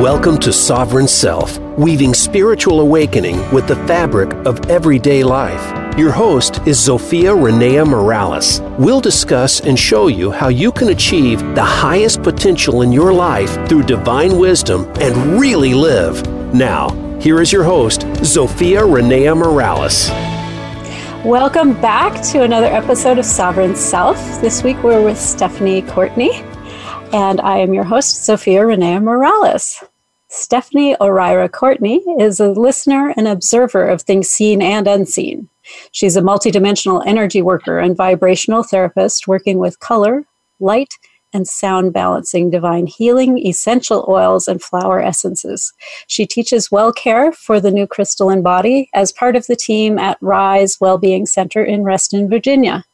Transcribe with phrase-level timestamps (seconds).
[0.00, 5.98] Welcome to Sovereign Self, weaving spiritual awakening with the fabric of everyday life.
[5.98, 8.60] Your host is Zofia Rennea Morales.
[8.78, 13.50] We'll discuss and show you how you can achieve the highest potential in your life
[13.70, 16.22] through divine wisdom and really live.
[16.52, 20.10] Now, here is your host, Zofia Rennea Morales.
[21.24, 24.18] Welcome back to another episode of Sovereign Self.
[24.42, 26.44] This week we're with Stephanye Courtney
[27.16, 29.82] and I am your host, Zofia Rennea Morales.
[30.28, 35.48] Stephanye O'Rira Courtney is a listener and observer of things seen and unseen.
[35.92, 40.26] She's a multidimensional energy worker and vibrational therapist working with color,
[40.60, 40.92] light,
[41.32, 45.72] and sound balancing divine healing, essential oils, and flower essences.
[46.08, 50.18] She teaches well care for the new crystalline body as part of the team at
[50.20, 52.84] Rise Wellbeing Center in Reston, Virginia.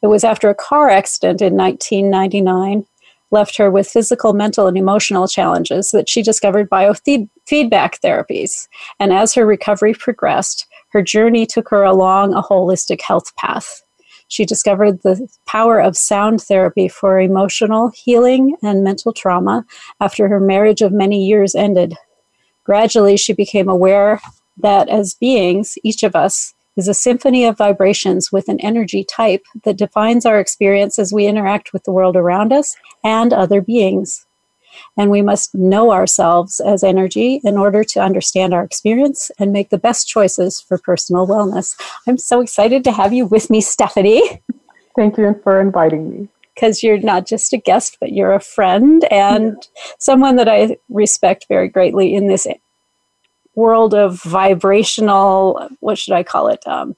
[0.00, 2.86] It was after a car accident in 1999
[3.32, 7.28] left her with physical, mental, and emotional challenges that she discovered biofeedback
[8.00, 8.68] therapies.
[9.00, 13.82] And as her recovery progressed, her journey took her along a holistic health path.
[14.28, 19.66] She discovered the power of sound therapy for emotional healing and mental trauma
[20.00, 21.96] after her marriage of many years ended.
[22.64, 24.20] Gradually, she became aware
[24.58, 29.44] that as beings, each of us is a symphony of vibrations with an energy type
[29.64, 34.26] that defines our experience as we interact with the world around us and other beings.
[34.96, 39.70] And we must know ourselves as energy in order to understand our experience and make
[39.70, 41.78] the best choices for personal wellness.
[42.06, 44.40] I'm so excited to have you with me, Stephanye.
[44.96, 46.28] Thank you for inviting me.
[46.54, 49.92] Because you're not just a guest, but you're a friend and yeah.
[49.98, 52.46] someone that I respect very greatly in this
[53.54, 56.66] world of vibrational, what should I call it?
[56.66, 56.96] Um,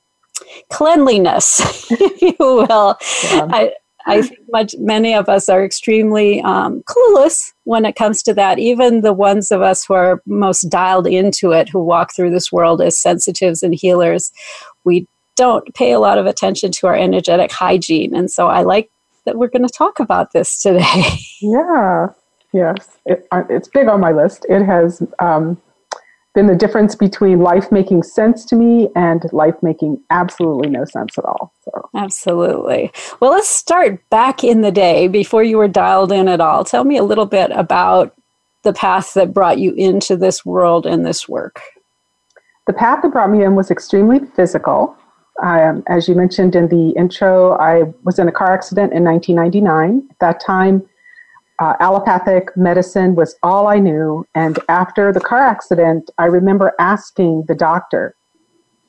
[0.71, 1.61] cleanliness,
[1.91, 2.97] if you will.
[3.25, 3.47] Yeah.
[3.51, 3.73] I,
[4.07, 8.59] I think much, many of us are extremely um, clueless when it comes to that.
[8.59, 12.53] Even the ones of us who are most dialed into it, who walk through this
[12.53, 14.31] world as sensitives and healers,
[14.85, 18.15] we don't pay a lot of attention to our energetic hygiene.
[18.15, 18.91] And so I like
[19.25, 21.19] that we're going to talk about this today.
[21.41, 22.09] Yeah,
[22.55, 24.47] yes, it, uh, it's big on my list.
[24.49, 25.61] It has um,
[26.35, 31.17] been the difference between life making sense to me and life making absolutely no sense
[31.17, 31.53] at all.
[31.63, 31.89] So.
[31.95, 32.91] Absolutely.
[33.21, 36.65] Well, let's start back in the day before you were dialed in at all.
[36.65, 38.15] Tell me a little bit about
[38.65, 41.61] the path that brought you into this world and this work.
[42.67, 44.97] The path that brought me in was extremely physical.
[45.43, 50.09] Um, as you mentioned in the intro, I was in a car accident in 1999.
[50.11, 50.89] At that time,
[51.59, 54.27] uh, allopathic medicine was all I knew.
[54.35, 58.17] And after the car accident, I remember asking the doctor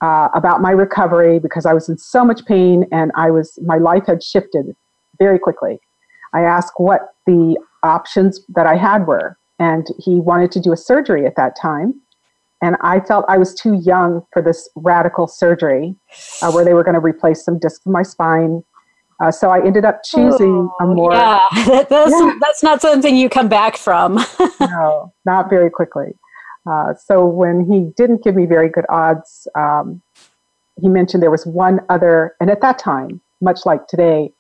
[0.02, 3.78] uh, about my recovery because I was in so much pain and I was my
[3.78, 4.76] life had shifted
[5.20, 5.80] very quickly.
[6.34, 10.78] I asked what the options that I had were, and he wanted to do a
[10.78, 12.02] surgery at that time.
[12.62, 15.96] And I felt I was too young for this radical surgery
[16.42, 18.64] uh, where they were going to replace some discs in my spine,
[19.20, 21.14] uh, so I ended up choosing oh, a more.
[21.14, 21.48] Yeah,
[21.90, 22.38] that's, yeah.
[22.42, 24.16] that's not something you come back from.
[24.60, 26.18] no, not very quickly.
[26.70, 30.02] Uh, so when he didn't give me very good odds, um,
[30.82, 34.34] he mentioned there was one other, and at that time, much like today,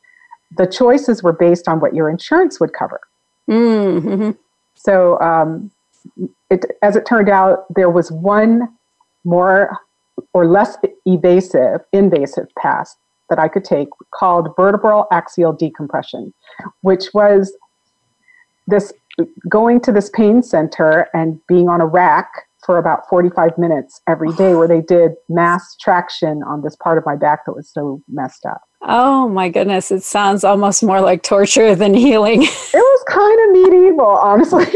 [0.57, 2.99] the choices were based on what your insurance would cover.
[3.49, 4.31] Mm-hmm.
[4.73, 5.71] So, um,
[6.49, 8.67] it, as it turned out, there was one
[9.23, 9.77] more
[10.33, 12.95] or less evasive, invasive path
[13.29, 16.33] that I could take called vertebral axial decompression,
[16.81, 17.55] which was
[18.67, 18.93] this
[19.49, 24.33] going to this pain center and being on a rack for about 45 minutes every
[24.33, 28.01] day where they did mass traction on this part of my back that was so
[28.07, 28.61] messed up.
[28.81, 32.41] Oh my goodness, it sounds almost more like torture than healing.
[32.41, 34.65] it was kind of medieval, honestly.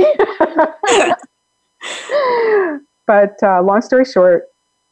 [3.07, 4.43] but uh, long story short,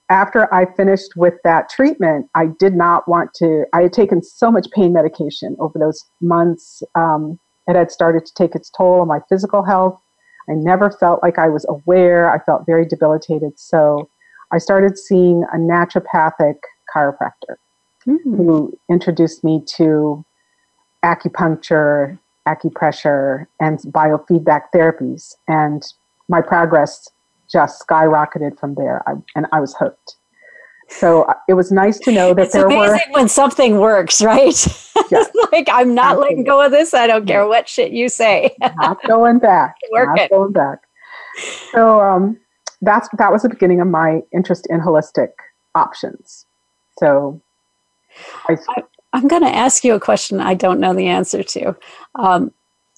[0.10, 3.66] after I finished with that treatment, I did not want to.
[3.74, 6.82] I had taken so much pain medication over those months.
[6.96, 10.02] Um, it had started to take its toll on my physical health.
[10.50, 12.32] I never felt like I was aware.
[12.32, 13.60] I felt very debilitated.
[13.60, 14.10] So
[14.52, 16.56] I started seeing a naturopathic
[16.96, 17.58] chiropractor
[18.08, 18.36] mm-hmm.
[18.36, 20.24] who introduced me to
[21.04, 22.18] acupuncture,
[22.48, 25.36] acupressure, and biofeedback therapies.
[25.50, 25.84] And
[26.30, 27.10] my progress
[27.52, 30.16] just skyrocketed from there, I, and I was hooked.
[30.90, 34.22] So uh, it was nice to know that it's there amazing were when something works,
[34.22, 34.56] right?
[35.12, 36.30] Yes, like I'm not absolutely.
[36.30, 36.94] letting go of this.
[36.94, 38.54] I don't care what shit you say.
[38.78, 39.76] not going back.
[39.92, 40.32] Work not it.
[40.32, 40.80] going back.
[41.72, 42.38] So um,
[42.82, 45.30] that's that was the beginning of my interest in holistic
[45.76, 46.46] options.
[47.00, 47.42] So
[48.50, 48.84] I, I,
[49.18, 51.76] am going to ask you a question I don't know the answer to.
[52.16, 52.52] Um,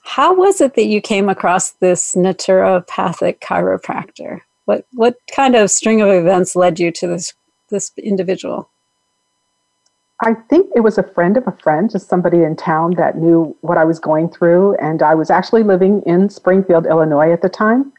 [0.09, 4.41] How was it that you came across this naturopathic chiropractor?
[4.65, 7.35] What what kind of string of events led you to this
[7.69, 8.71] this individual?
[10.23, 13.56] I think it was a friend of a friend, just somebody in town that knew
[13.61, 14.73] what I was going through.
[14.77, 17.94] And I was actually living in Springfield, Illinois at the time,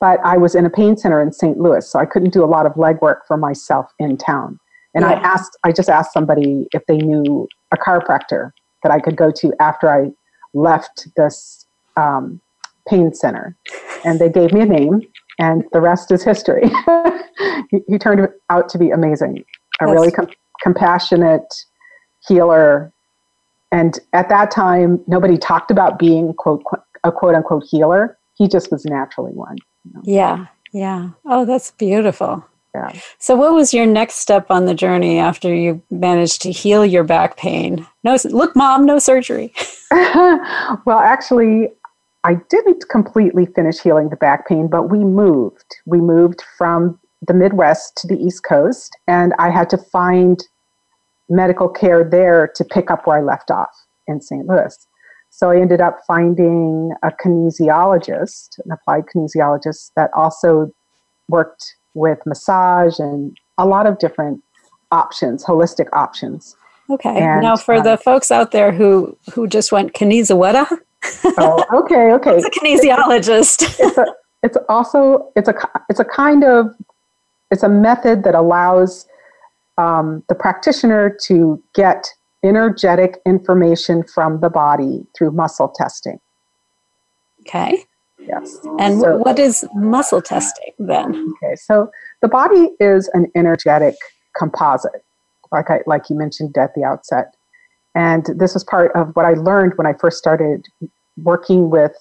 [0.00, 1.58] but I was in a pain center in St.
[1.58, 4.58] Louis, so I couldn't do a lot of legwork for myself in town.
[4.94, 5.10] And yeah.
[5.10, 8.52] I asked, I just asked somebody if they knew a chiropractor
[8.82, 10.10] that I could go to after I
[10.54, 11.66] left this
[11.96, 12.40] um,
[12.88, 13.56] pain center.
[14.04, 15.02] And they gave me a name,
[15.38, 16.70] and the rest is history.
[17.70, 19.38] he, he, turned out to be amazing,
[19.80, 20.28] a That's- really com-
[20.62, 21.52] compassionate
[22.26, 22.92] healer.
[23.72, 26.62] And at that time, nobody talked about being quote
[27.04, 28.18] a quote unquote healer.
[28.36, 29.56] He just was naturally one.
[29.84, 30.00] You know?
[30.04, 31.10] Yeah, yeah.
[31.24, 32.44] Oh, that's beautiful.
[32.74, 32.92] Yeah.
[33.18, 37.02] So, what was your next step on the journey after you managed to heal your
[37.02, 37.86] back pain?
[38.04, 39.52] No, look, mom, no surgery.
[39.90, 41.68] well, actually,
[42.22, 45.76] I didn't completely finish healing the back pain, but we moved.
[45.86, 50.42] We moved from the Midwest to the East Coast, and I had to find
[51.28, 53.70] medical care there to pick up where I left off
[54.06, 54.46] in St.
[54.46, 54.86] Louis.
[55.30, 60.72] So I ended up finding a kinesiologist, an applied kinesiologist that also
[61.28, 64.42] worked with massage and a lot of different
[64.90, 66.56] options, holistic options.
[66.88, 67.20] Okay.
[67.20, 70.66] And, now, for uh, the folks out there who who just went kinesiweta.
[71.38, 72.36] oh, okay, okay.
[72.36, 73.62] It's a kinesiologist.
[73.80, 74.06] it's, a,
[74.42, 75.54] it's also it's a
[75.88, 76.74] it's a kind of
[77.50, 79.06] it's a method that allows
[79.78, 82.06] um, the practitioner to get
[82.42, 86.18] energetic information from the body through muscle testing.
[87.40, 87.84] Okay.
[88.26, 88.58] Yes.
[88.78, 91.32] And so, what is muscle testing then?
[91.42, 91.90] Okay, so
[92.22, 93.94] the body is an energetic
[94.36, 95.04] composite,
[95.52, 97.34] like I like you mentioned at the outset.
[97.94, 100.66] And this is part of what I learned when I first started
[101.16, 101.92] working with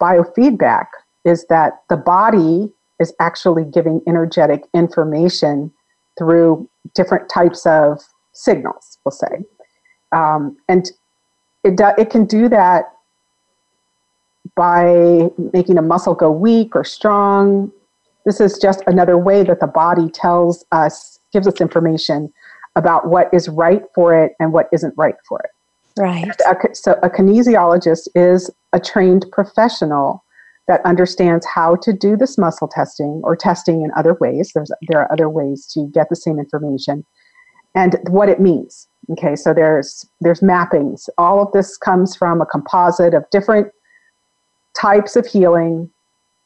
[0.00, 0.86] biofeedback
[1.24, 5.72] is that the body is actually giving energetic information
[6.18, 8.00] through different types of
[8.32, 9.44] signals, we'll say.
[10.12, 10.90] Um, and
[11.64, 12.92] it, do, it can do that
[14.56, 17.70] by making a muscle go weak or strong.
[18.26, 22.32] This is just another way that the body tells us, gives us information
[22.76, 25.50] about what is right for it and what isn't right for it.
[25.98, 26.30] Right.
[26.72, 30.24] So a kinesiologist is a trained professional
[30.68, 34.52] that understands how to do this muscle testing or testing in other ways.
[34.54, 37.04] There's there are other ways to get the same information
[37.74, 38.86] and what it means.
[39.10, 41.08] Okay, so there's there's mappings.
[41.18, 43.72] All of this comes from a composite of different
[44.78, 45.90] types of healing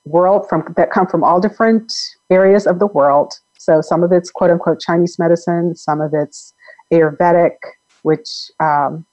[0.05, 1.93] world from that come from all different
[2.31, 3.35] areas of the world.
[3.59, 6.53] So some of it's quote unquote Chinese medicine, some of it's
[6.93, 7.56] Ayurvedic,
[8.03, 9.06] which um,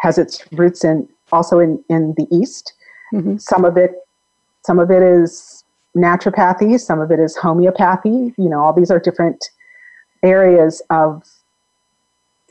[0.00, 2.72] has its roots in also in, in the East.
[3.12, 3.38] Mm-hmm.
[3.38, 3.92] Some of it
[4.64, 5.64] some of it is
[5.96, 8.34] naturopathy, some of it is homeopathy.
[8.36, 9.44] You know, all these are different
[10.24, 11.22] areas of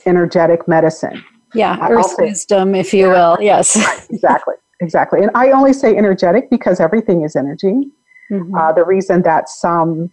[0.06, 1.24] energetic medicine.
[1.54, 3.38] Yeah, earth wisdom, if you will.
[3.40, 3.76] Yes.
[3.78, 4.56] Right, exactly.
[4.82, 5.22] Exactly.
[5.22, 7.92] And I only say energetic because everything is energy.
[8.32, 8.56] Mm-hmm.
[8.56, 10.12] Uh, the reason that some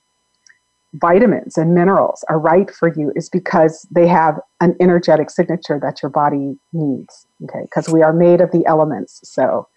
[0.95, 6.03] vitamins and minerals are right for you is because they have an energetic signature that
[6.03, 7.27] your body needs.
[7.45, 7.63] Okay.
[7.63, 9.21] Because we are made of the elements.
[9.25, 9.69] So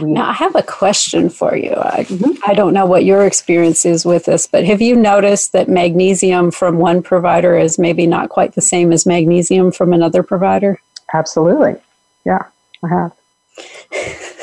[0.00, 1.72] we, now, I have a question for you.
[1.72, 2.50] I, mm-hmm.
[2.50, 6.50] I don't know what your experience is with this, but have you noticed that magnesium
[6.50, 10.80] from one provider is maybe not quite the same as magnesium from another provider?
[11.12, 11.76] Absolutely.
[12.24, 12.46] Yeah,
[12.82, 13.12] I have.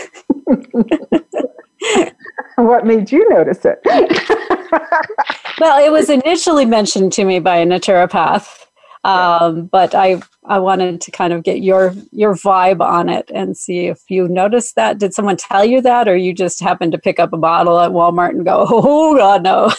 [2.55, 3.79] what made you notice it?
[5.60, 8.65] well, it was initially mentioned to me by a naturopath,
[9.03, 13.58] um, but I I wanted to kind of get your your vibe on it and
[13.58, 15.00] see if you noticed that.
[15.00, 17.91] Did someone tell you that, or you just happened to pick up a bottle at
[17.91, 19.72] Walmart and go, "Oh God, no."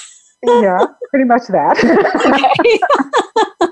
[0.45, 1.76] yeah, pretty much that.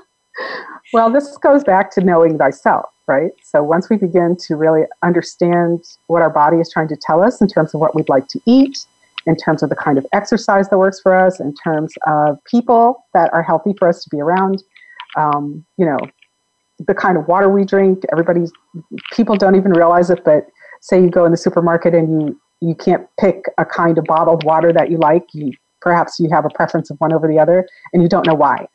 [0.93, 3.31] well, this goes back to knowing thyself, right?
[3.43, 7.41] So once we begin to really understand what our body is trying to tell us
[7.41, 8.85] in terms of what we'd like to eat,
[9.25, 13.05] in terms of the kind of exercise that works for us, in terms of people
[13.13, 14.63] that are healthy for us to be around,
[15.15, 15.99] um, you know,
[16.87, 18.03] the kind of water we drink.
[18.11, 18.51] Everybody's
[19.11, 20.47] people don't even realize it, but
[20.81, 24.43] say you go in the supermarket and you you can't pick a kind of bottled
[24.43, 25.23] water that you like.
[25.33, 28.35] You perhaps you have a preference of one over the other, and you don't know
[28.35, 28.67] why.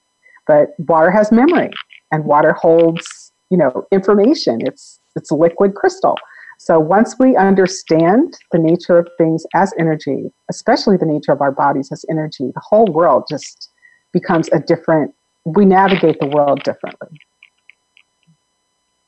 [0.46, 1.70] But water has memory,
[2.12, 4.60] and water holds you know information.
[4.62, 6.16] It's it's liquid crystal.
[6.58, 11.52] So once we understand the nature of things as energy, especially the nature of our
[11.52, 13.70] bodies as energy, the whole world just
[14.12, 15.14] becomes a different.
[15.44, 17.20] We navigate the world differently.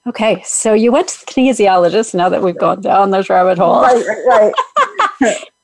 [0.07, 3.83] Okay, so you went to the kinesiologist now that we've gone down those rabbit holes.
[3.83, 4.53] Right, right,
[5.21, 5.45] right.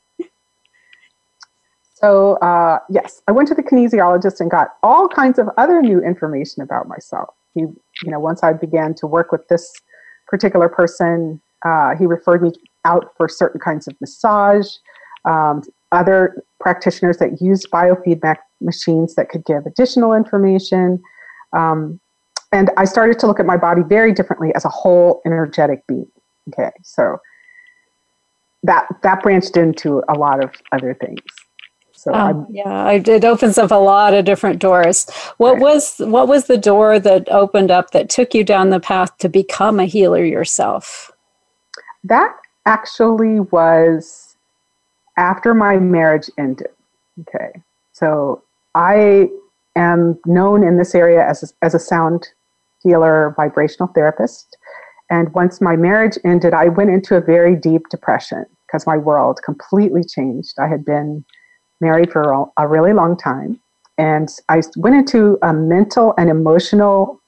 [2.05, 6.03] so, uh, yes, I went to the kinesiologist and got all kinds of other new
[6.03, 7.31] information about myself.
[7.55, 9.73] He, you know, once I began to work with this
[10.29, 12.53] particular person, uh, he referred me
[12.85, 14.67] out for certain kinds of massage,
[15.25, 21.03] um, other practitioners that use biofeedback machines that could give additional information.
[21.57, 21.99] Um,
[22.53, 26.11] and I started to look at my body very differently as a whole energetic being.
[26.51, 27.17] Okay, so
[28.63, 31.23] that that branched into a lot of other things.
[32.05, 35.09] So um, yeah, it opens up a lot of different doors.
[35.39, 35.63] What right.
[35.63, 39.29] was what was the door that opened up that took you down the path to
[39.31, 41.11] become a healer yourself?
[42.03, 44.37] That actually was
[45.17, 46.69] after my marriage ended.
[47.23, 48.43] Okay, so
[48.75, 49.31] I
[49.75, 52.29] am known in this area as a, as a sound
[52.83, 54.59] healer, vibrational therapist.
[55.09, 59.41] And once my marriage ended, I went into a very deep depression because my world
[59.43, 60.59] completely changed.
[60.59, 61.25] I had been
[61.81, 63.61] married for a really long time.
[63.99, 67.21] And I went into a mental and emotional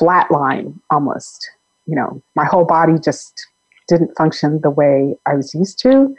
[0.00, 1.50] flatline almost.
[1.86, 3.46] You know, my whole body just
[3.88, 6.14] didn't function the way I was used to.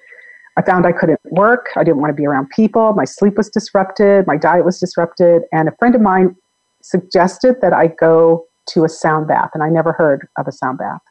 [0.57, 1.67] I found I couldn't work.
[1.75, 2.93] I didn't want to be around people.
[2.93, 4.25] My sleep was disrupted.
[4.25, 5.43] My diet was disrupted.
[5.51, 6.35] And a friend of mine
[6.81, 9.51] suggested that I go to a sound bath.
[9.53, 11.01] And I never heard of a sound bath.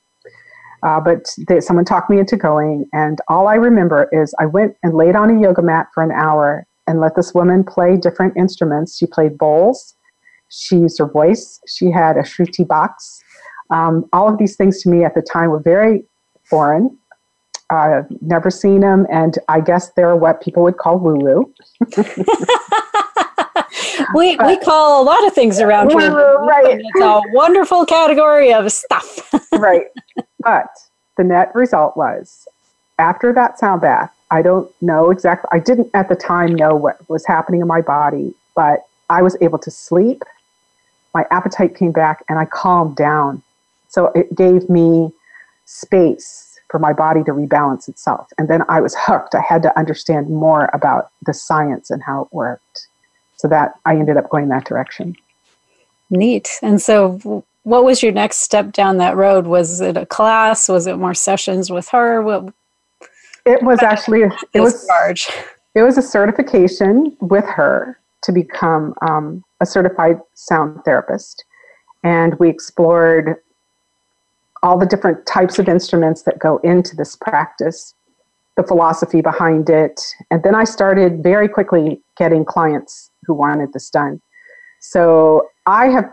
[0.82, 4.76] Uh, but they, someone talked me into going, and all I remember is I went
[4.82, 8.36] and laid on a yoga mat for an hour and let this woman play different
[8.36, 8.96] instruments.
[8.96, 9.94] She played bowls,
[10.48, 13.22] she used her voice, she had a shruti box.
[13.70, 16.04] Um, all of these things to me at the time were very
[16.44, 16.96] foreign.
[17.68, 21.54] I've never seen them, and I guess they're what people would call woo woo.
[24.14, 26.38] we we call a lot of things around here.
[26.38, 26.80] Right.
[26.80, 29.32] It's a wonderful category of stuff.
[29.52, 29.86] right.
[30.40, 30.68] But
[31.16, 32.46] the net result was
[32.98, 37.08] after that sound bath, I don't know exactly, I didn't at the time know what
[37.08, 40.22] was happening in my body, but I was able to sleep.
[41.14, 43.42] My appetite came back and I calmed down.
[43.88, 45.10] So it gave me
[45.64, 48.28] space for my body to rebalance itself.
[48.38, 49.34] And then I was hooked.
[49.34, 52.85] I had to understand more about the science and how it worked.
[53.36, 55.16] So that I ended up going that direction.
[56.10, 56.48] Neat.
[56.62, 59.48] And so what was your next step down that road?
[59.48, 60.68] Was it a class?
[60.68, 62.22] Was it more sessions with her?
[62.22, 62.54] What
[63.44, 65.28] it was actually it was large.
[65.74, 71.44] It was a certification with her to become um, a certified sound therapist,
[72.04, 73.34] and we explored
[74.62, 77.94] all the different types of instruments that go into this practice,
[78.56, 80.00] the philosophy behind it,
[80.30, 84.20] and then I started very quickly getting clients who wanted this done.
[84.80, 86.10] So I have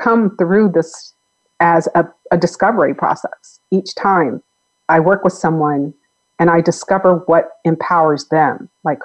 [0.00, 1.14] come through this
[1.60, 3.60] as a, a discovery process.
[3.70, 4.42] Each time
[4.88, 5.94] I work with someone
[6.38, 8.68] and I discover what empowers them.
[8.84, 8.98] Like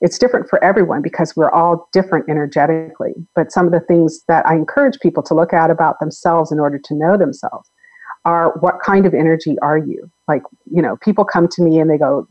[0.00, 3.14] it's different for everyone because we're all different energetically.
[3.34, 6.60] But some of the things that I encourage people to look at about themselves in
[6.60, 7.70] order to know themselves
[8.26, 10.10] are what kind of energy are you?
[10.26, 12.26] Like, you know, people come to me and they go,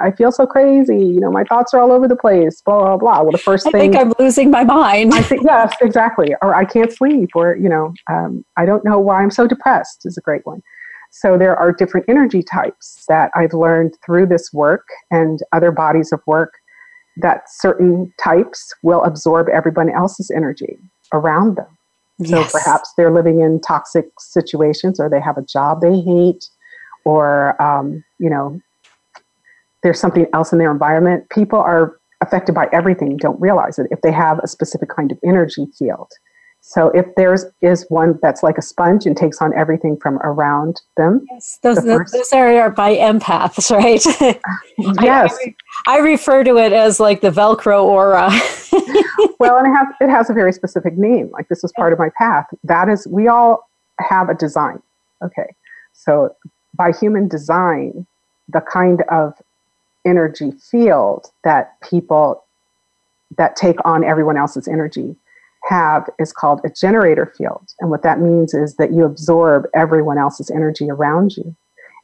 [0.00, 0.98] I feel so crazy.
[0.98, 3.22] You know, my thoughts are all over the place, blah, blah, blah.
[3.22, 3.94] Well, the first I thing.
[3.94, 5.12] I think I'm losing my mind.
[5.12, 6.34] I think, yes, exactly.
[6.40, 10.06] Or I can't sleep, or, you know, um, I don't know why I'm so depressed
[10.06, 10.62] is a great one.
[11.10, 16.10] So there are different energy types that I've learned through this work and other bodies
[16.10, 16.54] of work
[17.18, 20.78] that certain types will absorb everyone else's energy
[21.12, 21.73] around them.
[22.22, 22.52] So yes.
[22.52, 26.44] perhaps they're living in toxic situations or they have a job they hate
[27.04, 28.60] or, um, you know,
[29.82, 31.28] there's something else in their environment.
[31.30, 35.18] People are affected by everything, don't realize it if they have a specific kind of
[35.24, 36.10] energy field.
[36.66, 40.80] So if there's is one that's like a sponge and takes on everything from around
[40.96, 41.26] them.
[41.30, 44.02] Yes, those, the first, those are by empaths, right?
[45.02, 45.36] yes.
[45.86, 48.30] I, I, refer to it as like the Velcro aura.
[49.38, 51.30] well, and it has it has a very specific name.
[51.32, 52.46] Like this was part of my path.
[52.64, 53.68] That is, we all
[53.98, 54.80] have a design.
[55.22, 55.54] Okay,
[55.92, 56.34] so
[56.72, 58.06] by human design,
[58.48, 59.34] the kind of
[60.06, 62.42] energy field that people
[63.36, 65.14] that take on everyone else's energy
[65.68, 67.68] have is called a generator field.
[67.80, 71.56] And what that means is that you absorb everyone else's energy around you.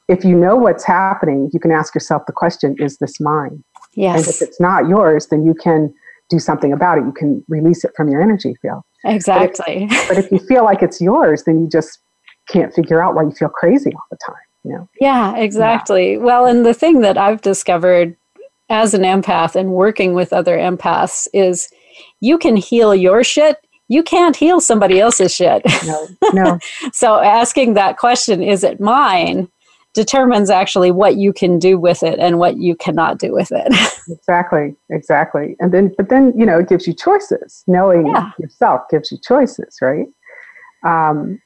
[0.08, 3.62] If you know what's happening, you can ask yourself the question is this mine?
[3.94, 4.18] Yes.
[4.18, 5.92] And if it's not yours, then you can
[6.28, 7.04] do something about it.
[7.04, 8.82] You can release it from your energy field.
[9.04, 9.86] Exactly.
[9.88, 11.98] But if, but if you feel like it's yours, then you just
[12.48, 14.42] can't figure out why you feel crazy all the time.
[14.64, 14.88] You know?
[15.00, 16.12] Yeah, exactly.
[16.12, 16.18] Yeah.
[16.18, 18.16] Well, and the thing that I've discovered
[18.68, 21.70] as an empath and working with other empaths is
[22.20, 23.58] you can heal your shit
[23.88, 25.62] you can't heal somebody else's shit.
[25.84, 26.58] No, no.
[26.92, 29.48] so asking that question, is it mine?
[29.92, 33.66] determines actually what you can do with it and what you cannot do with it.
[34.08, 35.56] exactly, exactly.
[35.58, 37.64] And then, but then, you know, it gives you choices.
[37.66, 38.30] Knowing yeah.
[38.38, 40.06] yourself gives you choices, right?
[40.86, 41.40] Um,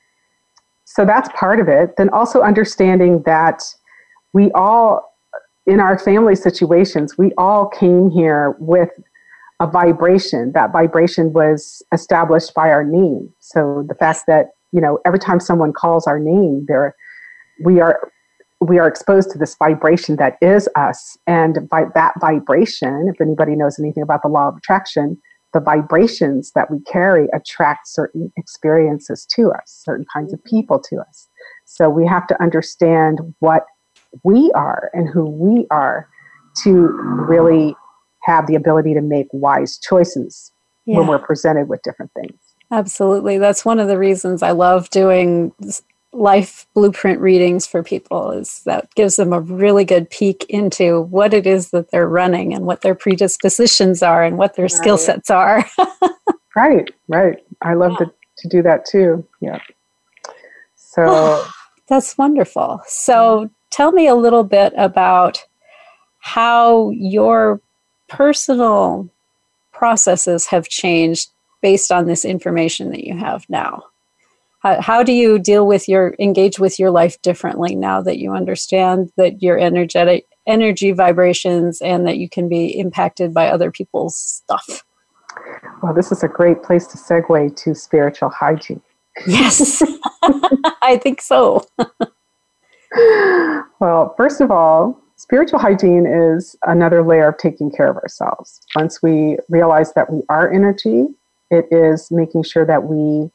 [0.84, 1.96] so that's part of it.
[1.96, 3.62] Then also understanding that
[4.34, 5.14] we all,
[5.66, 8.90] in our family situations, we all came here with
[9.60, 10.52] a vibration.
[10.52, 13.32] That vibration was established by our name.
[13.40, 16.94] So the fact that, you know, every time someone calls our name, there
[17.64, 18.10] we are
[18.60, 21.18] we are exposed to this vibration that is us.
[21.26, 25.18] And by that vibration, if anybody knows anything about the law of attraction,
[25.52, 30.56] the vibrations that we carry attract certain experiences to us, certain kinds of mm-hmm.
[30.56, 31.28] people to us.
[31.64, 33.64] So we have to understand what
[34.22, 36.08] we are and who we are
[36.62, 36.88] to
[37.28, 37.74] really
[38.24, 40.52] have the ability to make wise choices
[40.86, 40.98] yeah.
[40.98, 42.38] when we're presented with different things.
[42.70, 43.38] Absolutely.
[43.38, 45.52] That's one of the reasons I love doing
[46.12, 51.34] life blueprint readings for people is that gives them a really good peek into what
[51.34, 54.70] it is that they're running and what their predispositions are and what their right.
[54.70, 55.68] skill sets are.
[56.56, 57.38] right, right.
[57.62, 58.06] I love yeah.
[58.06, 59.26] to, to do that too.
[59.40, 59.58] Yeah.
[60.74, 61.44] So
[61.88, 62.80] that's wonderful.
[62.86, 65.44] So tell me a little bit about
[66.20, 67.60] how your
[68.16, 69.08] personal
[69.72, 71.30] processes have changed
[71.60, 73.84] based on this information that you have now.
[74.60, 78.32] How, how do you deal with your engage with your life differently now that you
[78.32, 84.16] understand that your energetic energy vibrations and that you can be impacted by other people's
[84.16, 84.84] stuff?
[85.82, 88.80] Well, this is a great place to segue to spiritual hygiene.
[89.26, 89.82] Yes,
[90.82, 91.66] I think so.
[93.80, 98.60] well, first of all, spiritual hygiene is another layer of taking care of ourselves.
[98.76, 101.06] Once we realize that we are energy,
[101.50, 103.30] it is making sure that we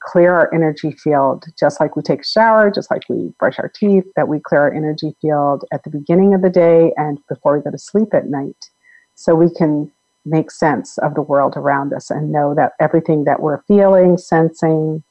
[0.00, 3.68] clear our energy field, just like we take a shower, just like we brush our
[3.68, 7.56] teeth, that we clear our energy field at the beginning of the day and before
[7.56, 8.70] we go to sleep at night.
[9.14, 9.92] So we can
[10.26, 15.04] make sense of the world around us and know that everything that we're feeling, sensing,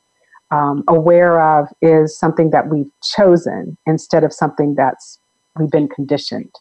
[0.51, 5.19] um, aware of is something that we've chosen instead of something that's
[5.60, 6.54] we've been conditioned.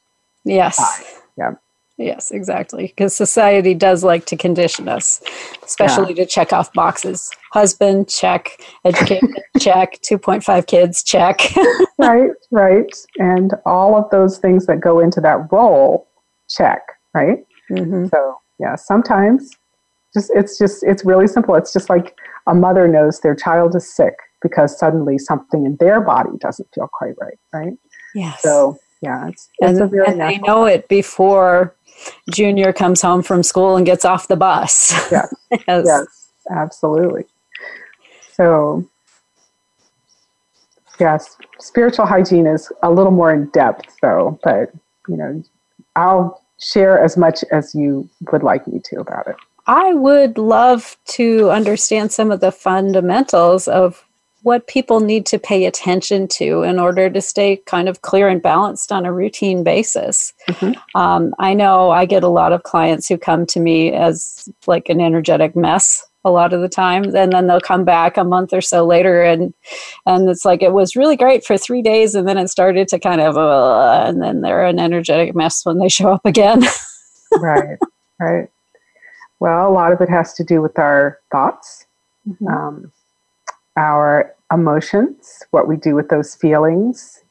[0.44, 0.76] Yes.
[0.78, 1.04] By.
[1.38, 1.52] Yeah.
[1.98, 2.88] Yes, exactly.
[2.88, 5.22] Because society does like to condition us,
[5.64, 6.24] especially yeah.
[6.24, 7.30] to check off boxes.
[7.52, 8.60] Husband, check.
[8.84, 9.98] Education, check.
[10.02, 11.40] 2.5 kids, check.
[11.98, 12.94] right, right.
[13.18, 16.06] And all of those things that go into that role,
[16.50, 16.82] check,
[17.14, 17.46] right?
[17.70, 18.08] Mm-hmm.
[18.08, 19.50] So, yeah, sometimes
[20.16, 21.54] just it's just it's really simple.
[21.54, 26.00] It's just like a mother knows their child is sick because suddenly something in their
[26.00, 27.72] body doesn't feel quite right, right?
[28.14, 28.42] Yes.
[28.42, 31.76] So yeah, it's, it's and, and they know it before
[32.32, 34.92] Junior comes home from school and gets off the bus.
[35.12, 35.32] Yes,
[35.68, 35.84] yes.
[35.86, 37.24] yes, absolutely.
[38.32, 38.84] So,
[40.98, 44.40] yes, spiritual hygiene is a little more in depth, though.
[44.42, 44.72] But
[45.08, 45.44] you know,
[45.94, 49.36] I'll share as much as you would like me to about it.
[49.68, 54.04] I would love to understand some of the fundamentals of
[54.46, 58.40] what people need to pay attention to in order to stay kind of clear and
[58.40, 60.32] balanced on a routine basis.
[60.48, 60.96] Mm-hmm.
[60.96, 64.88] Um, I know I get a lot of clients who come to me as like
[64.88, 68.52] an energetic mess a lot of the time and then they'll come back a month
[68.52, 69.52] or so later and
[70.06, 73.00] and it's like it was really great for three days and then it started to
[73.00, 76.62] kind of uh, and then they're an energetic mess when they show up again
[77.40, 77.78] right
[78.20, 78.48] right
[79.40, 81.86] well a lot of it has to do with our thoughts
[82.28, 82.46] mm-hmm.
[82.48, 82.92] um,
[83.76, 87.22] our emotions, what we do with those feelings,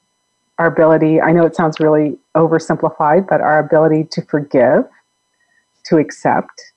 [0.58, 4.84] our ability, I know it sounds really oversimplified, but our ability to forgive,
[5.86, 6.74] to accept,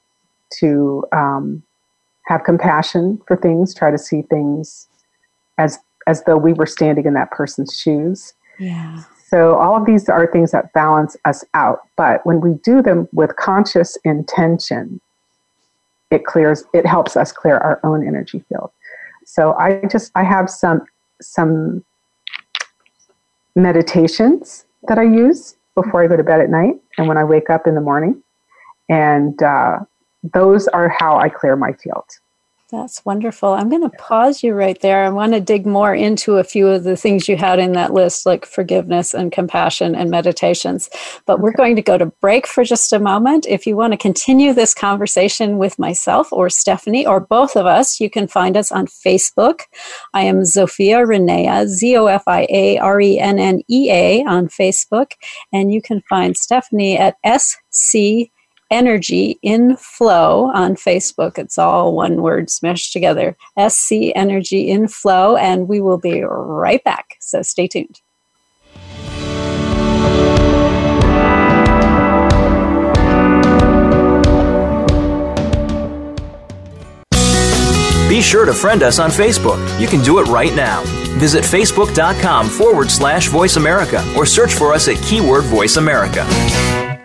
[0.61, 1.63] to um,
[2.27, 4.89] have compassion for things, try to see things
[5.59, 8.33] as as though we were standing in that person's shoes.
[8.59, 9.03] Yeah.
[9.27, 11.81] So all of these are things that balance us out.
[11.99, 15.03] But when we do them with conscious intention,
[16.11, 18.71] it clears it helps us clear our own energy field.
[19.29, 20.81] So I just I have some
[21.21, 21.85] some
[23.55, 27.51] meditations that I use before I go to bed at night and when I wake
[27.51, 28.23] up in the morning,
[28.89, 29.81] and uh,
[30.33, 32.07] those are how I clear my field.
[32.71, 33.55] That's wonderful.
[33.55, 35.03] I'm going to pause you right there.
[35.03, 37.95] I want to dig more into a few of the things you had in that
[37.95, 40.91] list, like forgiveness and compassion and meditations.
[41.25, 41.43] But okay.
[41.43, 43.47] we're going to go to break for just a moment.
[43.49, 48.01] If you want to continue this conversation with myself or Stephanye or both of us,
[48.01, 49.63] you can find us on Facebook.
[50.13, 54.25] I am Zofia Rennea, Z O F I A R E N N E A
[54.25, 55.13] on Facebook.
[55.55, 58.31] And you can find Stephanye at SC
[58.71, 61.39] Energy in Flow on Facebook.
[61.39, 63.37] It's all one word smashed together
[63.69, 65.37] SC Energy in Flow.
[65.37, 67.17] And we will be right back.
[67.21, 68.01] So stay tuned.
[78.09, 79.59] Be sure to friend us on Facebook.
[79.79, 80.83] You can do it right now.
[81.19, 86.27] Visit facebook.com forward slash voice America or search for us at keyword voice America.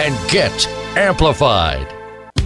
[0.00, 1.99] And get amplified.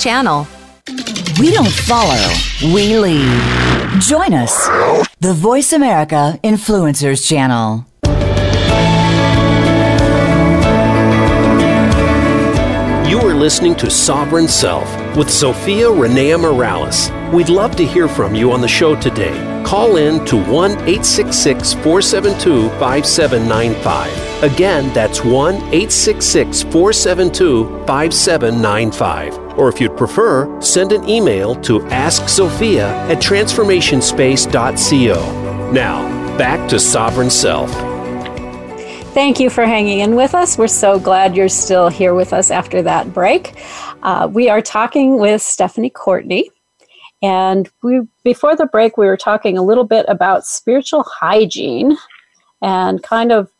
[0.00, 0.46] channel.
[1.38, 2.34] We don't follow,
[2.72, 4.00] we lead.
[4.00, 4.66] Join us,
[5.20, 7.84] the Voice America Influencers channel.
[13.08, 17.10] You are listening to Sovereign Self with Zofia Rennea Morales.
[17.34, 19.62] We'd love to hear from you on the show today.
[19.66, 24.42] Call in to 1 866 472 5795.
[24.42, 29.39] Again, that's 1 866 472 5795.
[29.56, 35.72] Or if you'd prefer, send an email to asksophia at transformationspace.co.
[35.72, 37.70] Now, back to Sovereign Self.
[39.12, 40.56] Thank you for hanging in with us.
[40.56, 43.60] We're so glad you're still here with us after that break.
[44.02, 46.50] Uh, we are talking with Stephanye Courtney.
[47.22, 51.96] And we, before the break, we were talking a little bit about spiritual hygiene
[52.62, 53.50] and kind of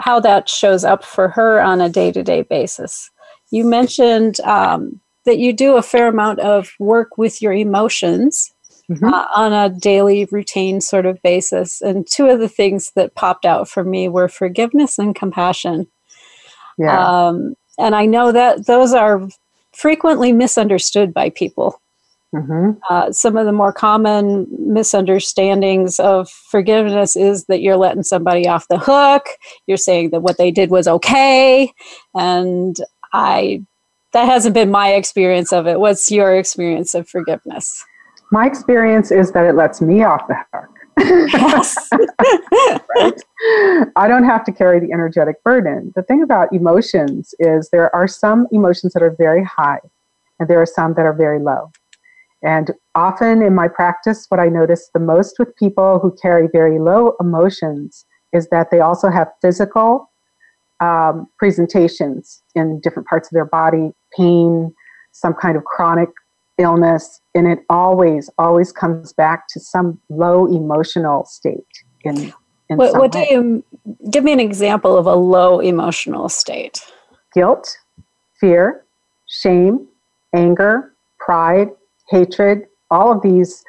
[0.00, 3.10] how that shows up for her on a day to day basis.
[3.50, 8.50] You mentioned um, that you do a fair amount of work with your emotions
[8.90, 9.04] mm-hmm.
[9.04, 11.82] uh, on a daily routine sort of basis.
[11.82, 15.86] And two of the things that popped out for me were forgiveness and compassion.
[16.78, 17.26] Yeah.
[17.28, 19.28] Um, and I know that those are
[19.74, 21.80] frequently misunderstood by people.
[22.34, 22.78] Mm-hmm.
[22.88, 28.68] Uh, some of the more common misunderstandings of forgiveness is that you're letting somebody off
[28.68, 29.26] the hook.
[29.66, 31.70] You're saying that what they did was okay.
[32.14, 32.76] And
[33.12, 33.62] I,
[34.12, 35.80] that hasn't been my experience of it.
[35.80, 37.84] What's your experience of forgiveness?
[38.30, 40.68] My experience is that it lets me off the hook.
[41.32, 41.88] Yes.
[42.96, 43.22] right?
[43.96, 45.92] I don't have to carry the energetic burden.
[45.94, 49.80] The thing about emotions is there are some emotions that are very high
[50.38, 51.70] and there are some that are very low.
[52.42, 56.78] And often in my practice, what I notice the most with people who carry very
[56.78, 60.07] low emotions is that they also have physical
[60.80, 64.74] um, presentations in different parts of their body, pain,
[65.12, 66.10] some kind of chronic
[66.58, 71.66] illness, and it always, always comes back to some low emotional state.
[72.04, 72.32] In,
[72.68, 73.64] in what, what do you
[74.10, 76.84] give me an example of a low emotional state?
[77.34, 77.76] Guilt,
[78.40, 78.84] fear,
[79.28, 79.86] shame,
[80.34, 81.68] anger, pride,
[82.08, 83.64] hatred, all of these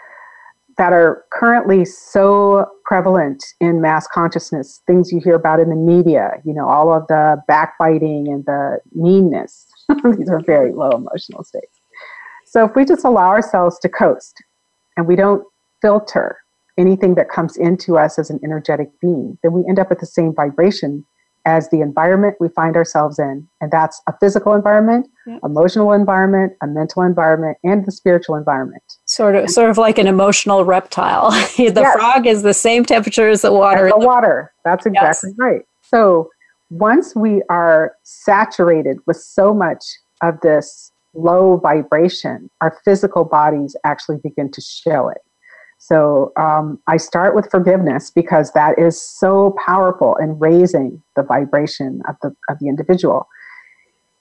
[0.80, 6.32] that are currently so prevalent in mass consciousness, things you hear about in the media,
[6.46, 9.68] you know, all of the backbiting and the meanness.
[10.18, 11.82] these are very low emotional states.
[12.46, 14.42] So if we just allow ourselves to coast
[14.96, 15.44] and we don't
[15.82, 16.38] filter
[16.78, 20.06] anything that comes into us as an energetic being, then we end up at the
[20.06, 21.06] same vibration
[21.46, 23.48] as the environment we find ourselves in.
[23.62, 25.40] And that's a physical environment, yep.
[25.44, 28.84] emotional environment, a mental environment, and the spiritual environment.
[29.06, 31.32] Sort of sort of like an emotional reptile.
[31.58, 31.96] the yes.
[31.96, 33.88] frog is the same temperature as the water.
[33.88, 34.54] As the water.
[34.64, 35.40] That's exactly yes.
[35.40, 35.62] right.
[35.82, 36.30] So
[36.70, 39.84] once we are saturated with so much
[40.22, 45.20] of this low vibration, our physical bodies actually begin to show it.
[45.80, 52.02] So um, I start with forgiveness because that is so powerful in raising the vibration
[52.08, 53.28] of the of the individual.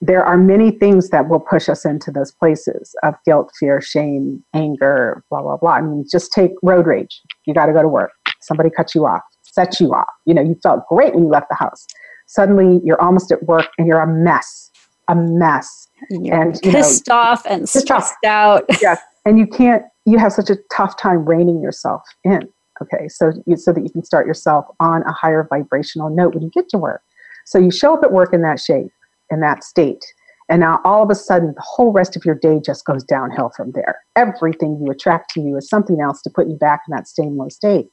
[0.01, 4.41] There are many things that will push us into those places of guilt, fear, shame,
[4.53, 5.73] anger, blah blah blah.
[5.73, 7.21] I mean, just take road rage.
[7.45, 8.11] You got to go to work.
[8.39, 10.07] Somebody cut you off, set you off.
[10.25, 11.85] You know, you felt great when you left the house.
[12.27, 14.71] Suddenly, you're almost at work and you're a mess,
[15.09, 18.25] a mess and you're and, you pissed know, off and stressed off.
[18.25, 18.63] out.
[18.81, 19.83] Yes, and you can't.
[20.05, 22.49] You have such a tough time reining yourself in.
[22.81, 26.43] Okay, so you, so that you can start yourself on a higher vibrational note when
[26.43, 27.01] you get to work.
[27.45, 28.91] So you show up at work in that shape,
[29.29, 30.03] in that state,
[30.49, 33.51] and now all of a sudden, the whole rest of your day just goes downhill
[33.55, 33.99] from there.
[34.15, 37.37] Everything you attract to you is something else to put you back in that same
[37.37, 37.87] low state.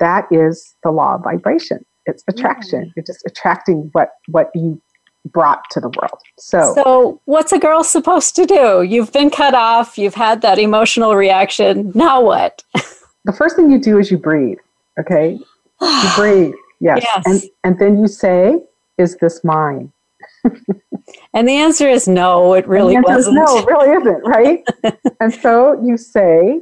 [0.00, 1.84] That is the law of vibration.
[2.06, 2.86] It's attraction.
[2.86, 2.92] Yeah.
[2.96, 4.82] You're just attracting what what you
[5.26, 6.20] brought to the world.
[6.38, 8.82] So So what's a girl supposed to do?
[8.82, 11.92] You've been cut off, you've had that emotional reaction.
[11.94, 12.64] Now what?
[13.24, 14.58] the first thing you do is you breathe.
[14.98, 15.38] Okay?
[15.80, 16.54] you breathe.
[16.80, 17.04] Yes.
[17.04, 17.22] yes.
[17.26, 18.60] And and then you say,
[18.98, 19.92] is this mine?
[21.34, 23.36] and the answer is no, it really wasn't.
[23.36, 24.64] no, it really isn't, right?
[25.20, 26.60] and so you say,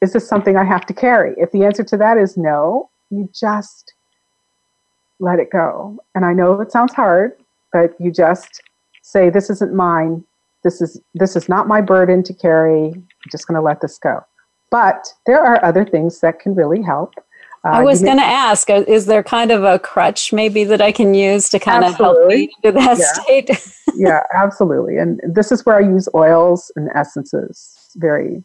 [0.00, 1.34] is this something I have to carry?
[1.38, 3.94] If the answer to that is no, you just
[5.18, 5.98] let it go.
[6.14, 7.32] And I know it sounds hard,
[7.72, 8.62] but you just
[9.02, 10.24] say, this isn't mine.
[10.62, 12.88] This is this is not my burden to carry.
[12.92, 14.20] I'm just going to let this go.
[14.70, 17.14] But there are other things that can really help.
[17.64, 20.80] Uh, I was going to ask, uh, is there kind of a crutch maybe that
[20.80, 22.14] I can use to kind absolutely.
[22.14, 23.22] of help me to that yeah.
[23.22, 23.74] state?
[23.96, 24.96] yeah, absolutely.
[24.96, 28.42] And this is where I use oils and essences very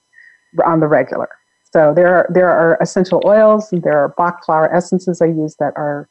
[0.65, 1.29] on the regular.
[1.71, 5.55] So there are there are essential oils and there are Bach flower essences I use
[5.59, 6.07] that are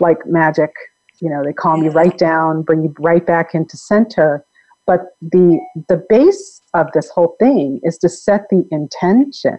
[0.00, 0.72] like magic.
[1.20, 4.44] You know, they calm you right down, bring you right back into center.
[4.86, 9.58] But the the base of this whole thing is to set the intention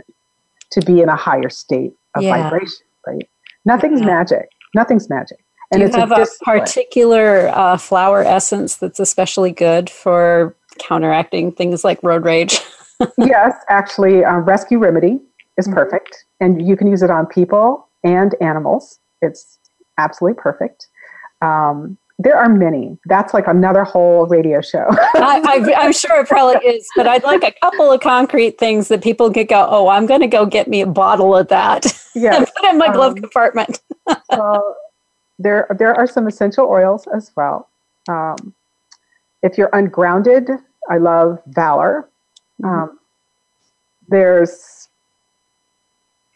[0.72, 2.50] to be in a higher state of yeah.
[2.50, 3.30] vibration, right?
[3.66, 4.08] Nothing's yeah.
[4.08, 4.50] magic.
[4.74, 5.38] Nothing's magic.
[5.72, 11.52] And Do you have a, a particular uh, flower essence that's especially good for counteracting
[11.52, 12.60] things like road rage?
[13.18, 15.20] yes, actually, uh, Rescue Remedy
[15.58, 15.76] is mm-hmm.
[15.76, 19.00] perfect, and you can use it on people and animals.
[19.22, 19.58] It's
[19.98, 20.88] absolutely perfect.
[21.44, 22.98] Um, there are many.
[23.06, 24.86] That's like another whole radio show.
[25.16, 25.42] I,
[25.76, 29.32] am sure it probably is, but I'd like a couple of concrete things that people
[29.32, 32.38] could go, oh, I'm going to go get me a bottle of that yes.
[32.38, 33.82] and put in my glove um, compartment.
[34.30, 34.60] uh,
[35.40, 37.70] there, there are some essential oils as well.
[38.08, 38.54] Um,
[39.42, 40.50] if you're ungrounded,
[40.90, 42.10] I love Valor.
[42.62, 42.84] Mm-hmm.
[42.84, 43.00] Um,
[44.08, 44.83] there's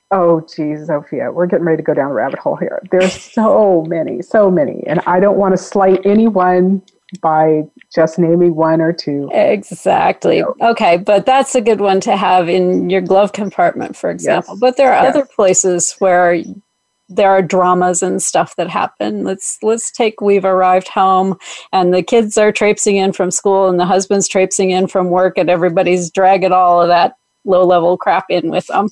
[0.10, 2.82] Oh, geez, Zofia, we're getting ready to go down the rabbit hole here.
[2.92, 6.82] There's so many, so many, and I don't want to slight anyone
[7.22, 9.30] by just naming one or two.
[9.34, 10.44] Exactly.
[10.62, 14.54] Okay, but that's a good one to have in your glove compartment, for example.
[14.56, 14.60] Yes.
[14.60, 15.16] But there are yes.
[15.16, 16.42] other places where
[17.10, 19.24] there are dramas and stuff that happen.
[19.24, 21.38] Let's let's take we've arrived home
[21.72, 25.38] and the kids are traipsing in from school and the husband's traipsing in from work
[25.38, 27.16] and everybody's dragging all of that
[27.46, 28.90] low level crap in with them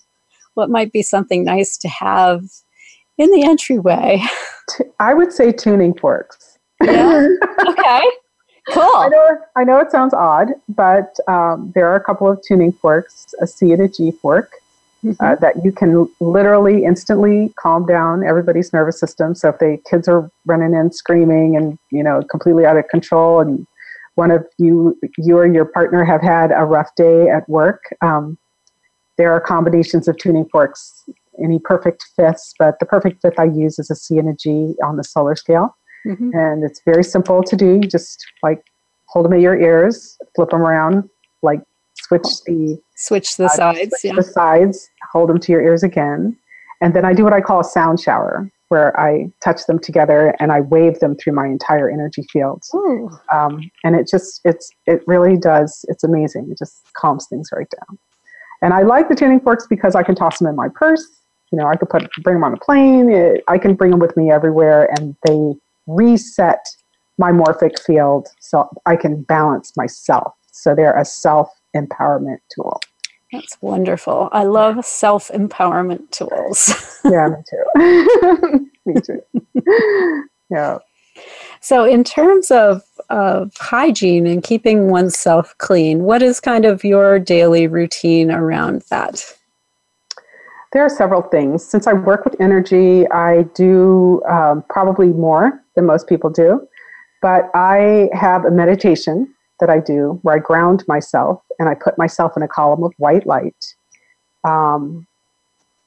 [0.56, 2.42] what might be something nice to have
[3.18, 4.22] in the entryway?
[5.00, 6.58] I would say tuning forks.
[6.84, 7.28] Yeah.
[7.68, 8.04] Okay.
[8.70, 8.84] Cool.
[8.96, 12.72] I know, I know it sounds odd, but um, there are a couple of tuning
[12.72, 14.52] forks, a C and a G fork,
[15.04, 15.24] mm-hmm.
[15.24, 19.36] uh, that you can literally instantly calm down everybody's nervous system.
[19.36, 23.40] So if the kids are running in screaming and you know completely out of control,
[23.40, 23.68] and
[24.16, 28.38] one of you, you or your partner have had a rough day at work, um,
[29.18, 31.04] there are combinations of tuning forks,
[31.44, 34.76] any perfect fifths, but the perfect fifth I use is a C and a G
[34.84, 35.76] on the solar scale.
[36.06, 36.32] Mm-hmm.
[36.34, 37.76] And it's very simple to do.
[37.76, 38.64] You just like
[39.08, 41.10] hold them at your ears, flip them around,
[41.42, 41.62] like
[41.96, 44.16] switch the switch the uh, sides, switch yeah.
[44.16, 46.38] the sides, hold them to your ears again,
[46.82, 50.36] and then I do what I call a sound shower, where I touch them together
[50.40, 52.64] and I wave them through my entire energy field.
[53.32, 55.86] Um, and it just it's it really does.
[55.88, 56.50] It's amazing.
[56.52, 57.98] It just calms things right down.
[58.66, 61.06] And I like the tuning forks because I can toss them in my purse.
[61.52, 63.12] You know, I could put bring them on a plane.
[63.12, 65.54] It, I can bring them with me everywhere, and they
[65.86, 66.66] reset
[67.20, 70.34] my morphic field so I can balance myself.
[70.52, 71.48] So they're a self
[71.78, 72.82] empowerment tool.
[73.32, 74.30] That's wonderful.
[74.32, 77.00] I love self empowerment tools.
[77.06, 78.70] yeah, me too.
[78.88, 80.24] me too.
[80.50, 80.80] yeah.
[81.62, 87.20] So, in terms of, of hygiene and keeping oneself clean, what is kind of your
[87.20, 89.24] daily routine around that?
[90.74, 91.64] There are several things.
[91.66, 96.68] Since I work with energy, I do um, probably more than most people do.
[97.22, 101.98] But I have a meditation that I do where I ground myself and I put
[101.98, 103.76] myself in a column of white light.
[104.44, 105.08] Um,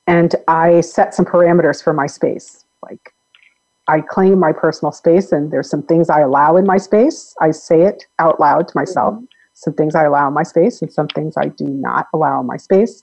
[0.07, 3.13] and I set some parameters for my space, like
[3.89, 7.35] I claim my personal space, and there's some things I allow in my space.
[7.41, 9.15] I say it out loud to myself.
[9.15, 9.25] Mm-hmm.
[9.55, 12.47] Some things I allow in my space, and some things I do not allow in
[12.47, 13.03] my space.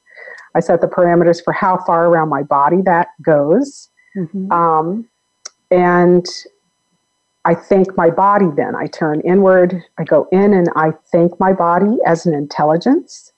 [0.55, 3.89] I set the parameters for how far around my body that goes.
[4.15, 4.51] Mm-hmm.
[4.51, 5.09] Um,
[5.71, 6.25] and
[7.45, 8.75] I thank my body then.
[8.75, 13.31] I turn inward, I go in and I thank my body as an intelligence.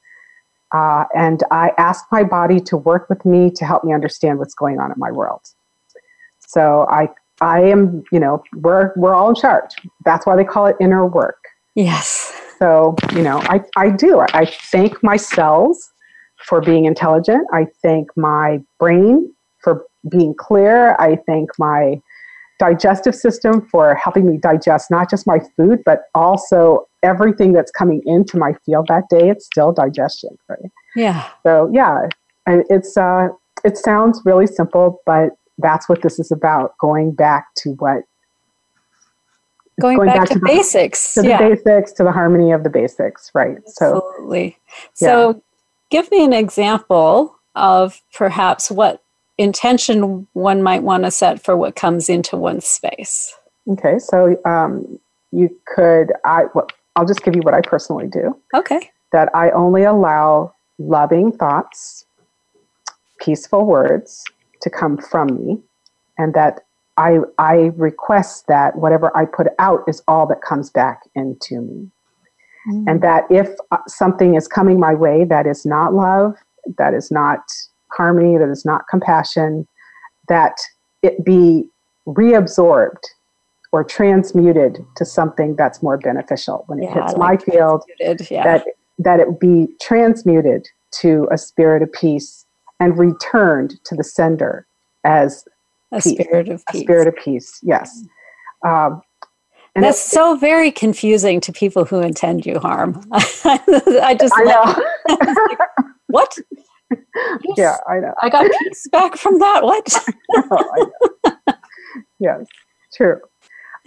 [0.74, 4.54] Uh, and I ask my body to work with me to help me understand what's
[4.54, 5.42] going on in my world.
[6.40, 7.10] So I,
[7.42, 9.72] I am, you know, we're, we're all in charge.
[10.06, 11.38] That's why they call it inner work.
[11.76, 12.34] Yes.
[12.60, 14.20] So, you know, I, I do.
[14.20, 15.92] I thank my cells
[16.46, 17.48] for being intelligent.
[17.54, 19.32] I thank my brain
[19.64, 20.96] for being clear.
[21.00, 22.02] I thank my
[22.60, 28.02] digestive system for helping me digest not just my food, but also everything that's coming
[28.06, 29.30] into my field that day.
[29.30, 30.72] It's still digestion, right?
[30.96, 31.30] Yeah.
[31.44, 32.08] So yeah,
[32.48, 33.28] it's uh,
[33.64, 36.78] it sounds really simple, but that's what this is about.
[36.78, 38.04] Going back to what.
[39.80, 41.14] Going, going back, back, to, to basics.
[41.14, 41.38] The, to yeah.
[41.38, 43.58] the basics, to the harmony of the basics, right?
[43.58, 44.58] Absolutely.
[44.94, 45.40] So, so yeah.
[45.92, 49.04] give me an example of perhaps what
[49.38, 53.36] intention one might want to set for what comes into one's space.
[53.68, 55.00] Okay, so um,
[55.32, 58.36] you could, I, well, I'll just give you what I personally do.
[58.56, 58.90] Okay.
[59.12, 62.06] That I only allow loving thoughts,
[63.20, 64.24] peaceful words
[64.68, 65.58] to come from me,
[66.18, 66.62] and that
[66.98, 71.92] I, I request that whatever I put out is all that comes back into me.
[72.70, 72.84] Mm.
[72.88, 76.36] And that if uh, something is coming my way that is not love,
[76.78, 77.40] that is not
[77.92, 79.68] harmony, that is not compassion,
[80.28, 80.58] that
[81.02, 81.70] it be
[82.08, 83.04] reabsorbed
[83.72, 87.84] or transmuted to something that's more beneficial when it yeah, hits like my field.
[88.00, 88.44] Yeah.
[88.44, 88.66] That
[89.00, 90.68] that it be transmuted
[91.02, 92.47] to a spirit of peace
[92.80, 94.68] and returned to the sender
[95.04, 95.46] as
[95.92, 96.82] a peace, spirit of peace.
[96.82, 97.60] A spirit of peace.
[97.64, 98.04] Yes.
[98.66, 99.02] Um,
[99.76, 103.00] and That's so very confusing to people who intend you harm.
[103.14, 105.16] I just I know.
[105.50, 105.58] like,
[106.08, 106.38] what?
[107.58, 108.14] yeah, I know.
[108.22, 109.64] I got peace back from that.
[109.64, 109.88] What?
[110.36, 111.56] I know, I know.
[112.20, 112.46] yes,
[112.96, 113.20] true.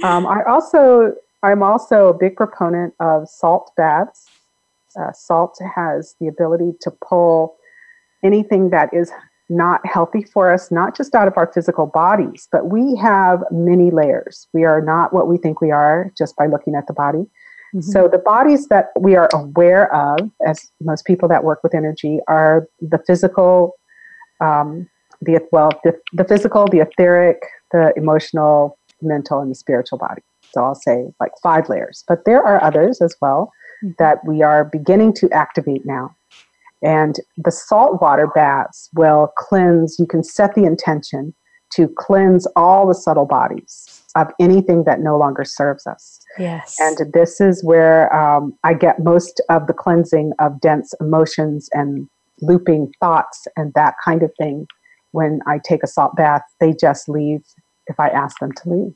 [0.04, 4.28] Um, I also, I'm also a big proponent of salt baths.
[4.98, 7.56] Uh, salt has the ability to pull
[8.22, 9.10] anything that is
[9.48, 13.90] not healthy for us, not just out of our physical bodies, but we have many
[13.90, 14.46] layers.
[14.52, 17.26] We are not what we think we are just by looking at the body.
[17.74, 17.80] Mm-hmm.
[17.80, 22.20] So the bodies that we are aware of, as most people that work with energy,
[22.28, 23.74] are the physical,
[24.40, 24.88] um,
[25.20, 30.22] the well, the, the physical, the etheric, the emotional, mental, and the spiritual body.
[30.52, 33.52] So I'll say like five layers, but there are others as well
[33.84, 33.92] mm-hmm.
[33.98, 36.14] that we are beginning to activate now.
[36.82, 39.96] And the saltwater baths will cleanse.
[39.98, 41.34] You can set the intention
[41.74, 46.20] to cleanse all the subtle bodies of anything that no longer serves us.
[46.38, 46.76] Yes.
[46.80, 52.08] And this is where um, I get most of the cleansing of dense emotions and
[52.40, 54.66] looping thoughts and that kind of thing.
[55.12, 57.42] When I take a salt bath, they just leave
[57.86, 58.94] if I ask them to leave.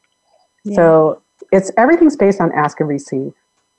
[0.64, 0.76] Yeah.
[0.76, 3.32] So it's everything's based on ask and receive.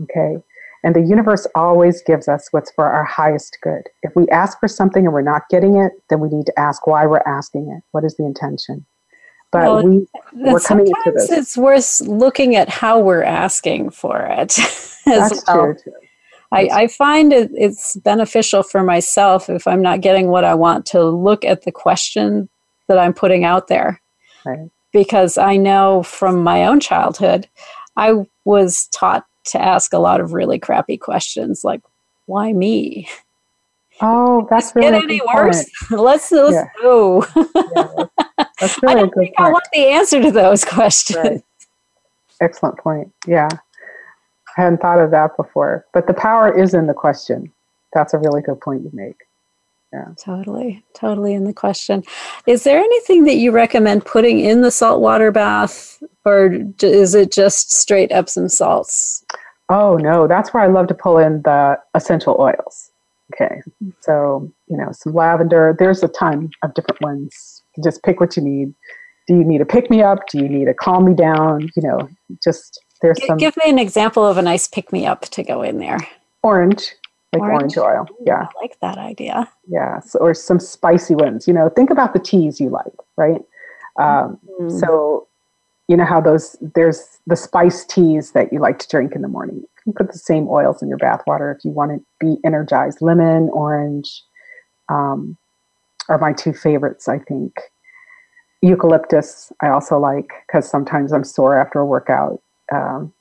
[0.04, 0.38] Okay.
[0.86, 3.89] And the universe always gives us what's for our highest good.
[4.04, 6.88] If we ask for something and we're not getting it, then we need to ask
[6.88, 7.84] why we're asking it.
[7.91, 8.86] What is the intention?
[9.56, 11.32] but well, we we're coming into this.
[11.32, 14.50] It's worth looking at how we're asking for it.
[15.06, 15.65] That's well.
[15.65, 15.76] true.
[15.82, 15.93] Too.
[16.52, 20.86] I, I, find it, it's beneficial for myself if I'm not getting what I want
[20.88, 22.50] to look at the question
[22.88, 24.02] that I'm putting out there.
[24.45, 24.69] Right.
[24.93, 27.50] Because I know from my own childhood,
[27.98, 31.82] I was taught to ask a lot of really crappy questions like,
[32.26, 33.08] why me?
[34.02, 35.70] Oh, that's really get any worse.
[35.92, 36.68] let's let's yeah.
[36.82, 37.26] go.
[37.36, 38.06] yeah,
[38.60, 39.50] that's really I don't think point.
[39.50, 41.18] I want the answer to those questions.
[41.18, 41.42] Right.
[42.42, 43.14] Excellent point.
[43.26, 43.48] Yeah,
[44.58, 45.86] I hadn't thought of that before.
[45.94, 47.54] But the power is in the question.
[47.94, 49.16] That's a really good point you make.
[49.93, 50.13] Yeah.
[50.21, 52.04] Totally, totally in the question.
[52.48, 57.71] Is there anything that you recommend putting in the saltwater bath, or is it just
[57.71, 59.24] straight Epsom salts?
[59.69, 62.91] Oh no, that's where I love to pull in the essential oils.
[63.34, 63.89] Okay, mm-hmm.
[64.02, 65.76] so you know, some lavender.
[65.78, 67.63] There's a ton of different ones.
[67.84, 68.74] just pick what you need.
[69.28, 70.19] Do you need a pick me up?
[70.30, 71.69] Do you need a calm me down?
[71.76, 72.10] You know,
[72.43, 73.38] just there's G- some.
[73.38, 76.00] Give me an example of a nice pick me up to go in there.
[76.43, 76.91] Orange,
[77.39, 78.17] like orange, orange oil.
[78.26, 79.50] Yeah, I like that idea.
[79.67, 81.47] Yeah, so, or some spicy ones.
[81.47, 83.41] You know, think about the teas you like, right?
[83.99, 84.80] Um, mm.
[84.80, 85.28] So,
[85.88, 89.28] you know how those there's the spice teas that you like to drink in the
[89.28, 92.05] morning You can put the same oils in your bath water if you want to
[92.20, 93.01] be energized.
[93.01, 94.24] Lemon, orange
[94.89, 95.38] um,
[96.10, 97.53] are my two favorites, I think.
[98.62, 102.41] Eucalyptus, I also like because sometimes I'm sore after a workout.
[102.74, 103.14] Um,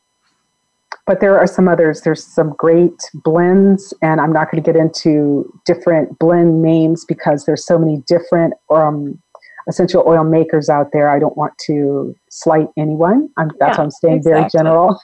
[1.06, 2.02] but there are some others.
[2.02, 7.44] There's some great blends, and I'm not going to get into different blend names because
[7.44, 9.20] there's so many different um,
[9.68, 11.08] essential oil makers out there.
[11.08, 13.28] I don't want to slight anyone.
[13.36, 14.32] I'm, that's yeah, why I'm staying exactly.
[14.40, 15.00] very general.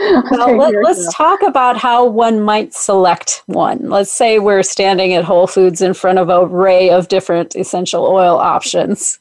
[0.00, 3.88] well, let, us talk about how one might select one.
[3.90, 8.04] Let's say we're standing at Whole Foods in front of a array of different essential
[8.04, 9.18] oil options.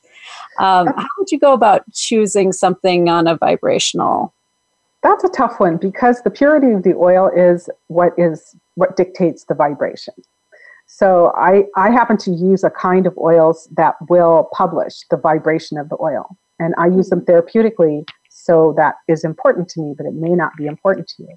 [0.60, 4.34] Um, how would you go about choosing something on a vibrational?
[5.06, 9.44] That's a tough one because the purity of the oil is what is what dictates
[9.44, 10.16] the vibration.
[10.88, 15.78] So I, I happen to use a kind of oils that will publish the vibration
[15.78, 16.36] of the oil.
[16.58, 20.54] And I use them therapeutically, so that is important to me, but it may not
[20.58, 21.36] be important to you.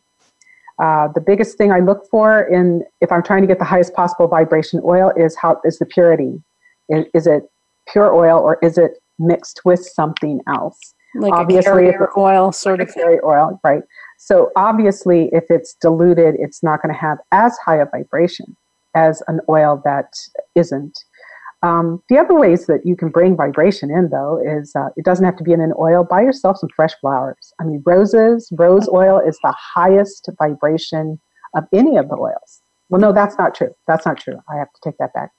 [0.82, 3.92] Uh, the biggest thing I look for in if I'm trying to get the highest
[3.92, 6.42] possible vibration oil is how is the purity.
[6.88, 7.42] Is, is it
[7.92, 10.94] pure oil or is it mixed with something else?
[11.14, 13.82] Like obviously, oil sort of carrier oil, right?
[14.18, 18.56] So obviously, if it's diluted, it's not going to have as high a vibration
[18.94, 20.12] as an oil that
[20.54, 20.98] isn't.
[21.62, 25.24] Um, the other ways that you can bring vibration in, though, is uh, it doesn't
[25.24, 26.04] have to be in an oil.
[26.04, 27.52] Buy yourself some fresh flowers.
[27.60, 31.20] I mean, roses, rose oil is the highest vibration
[31.56, 32.62] of any of the oils.
[32.90, 33.74] Well, no, that's not true.
[33.86, 34.38] That's not true.
[34.48, 35.30] I have to take that back.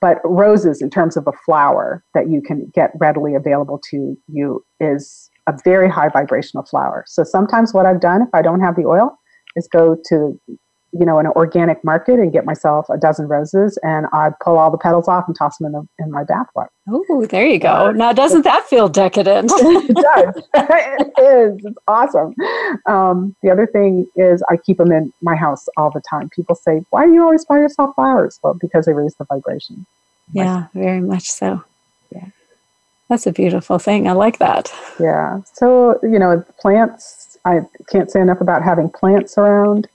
[0.00, 4.64] But roses, in terms of a flower that you can get readily available to you,
[4.80, 7.04] is a very high vibrational flower.
[7.06, 9.18] So sometimes what I've done, if I don't have the oil,
[9.56, 10.38] is go to
[10.92, 14.70] you know, an organic market and get myself a dozen roses, and I pull all
[14.70, 16.68] the petals off and toss them in, the, in my bathwater.
[16.88, 17.92] Oh, there you go.
[17.92, 19.50] Now, doesn't that feel decadent?
[19.54, 20.42] it does.
[20.54, 21.64] it is.
[21.64, 22.34] It's awesome.
[22.86, 26.30] Um, the other thing is, I keep them in my house all the time.
[26.30, 29.84] People say, "Why do you always buy yourself flowers?" Well, because they raise the vibration.
[30.32, 31.64] Yeah, very much so.
[32.10, 32.28] Yeah,
[33.10, 34.08] that's a beautiful thing.
[34.08, 34.72] I like that.
[34.98, 35.42] Yeah.
[35.52, 37.36] So you know, plants.
[37.44, 37.60] I
[37.90, 39.86] can't say enough about having plants around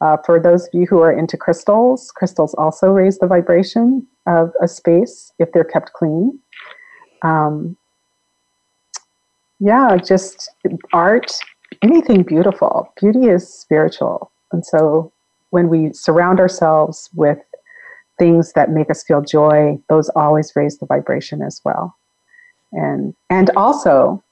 [0.00, 4.52] uh, for those of you who are into crystals, crystals also raise the vibration of
[4.62, 6.38] a space if they're kept clean.
[7.22, 7.76] Um,
[9.58, 10.50] yeah, just
[10.92, 11.32] art,
[11.82, 12.92] anything beautiful.
[13.00, 14.30] Beauty is spiritual.
[14.52, 15.12] And so
[15.50, 17.38] when we surround ourselves with
[18.18, 21.96] things that make us feel joy, those always raise the vibration as well.
[22.72, 24.22] And and also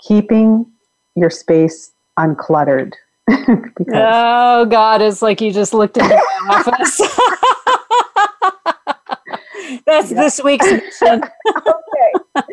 [0.00, 0.66] keeping
[1.14, 2.92] your space uncluttered.
[3.92, 6.98] Oh God, it's like you just looked into my office.
[9.86, 10.20] That's yeah.
[10.20, 11.22] this week's mission.
[11.48, 12.44] okay.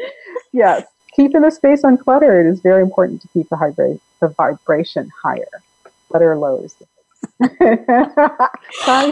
[0.52, 0.84] Yes.
[1.16, 5.46] Keeping the space uncluttered is very important to keep the, vibra- the vibration higher.
[6.10, 6.76] Clutter lows.
[7.42, 7.78] Sorry,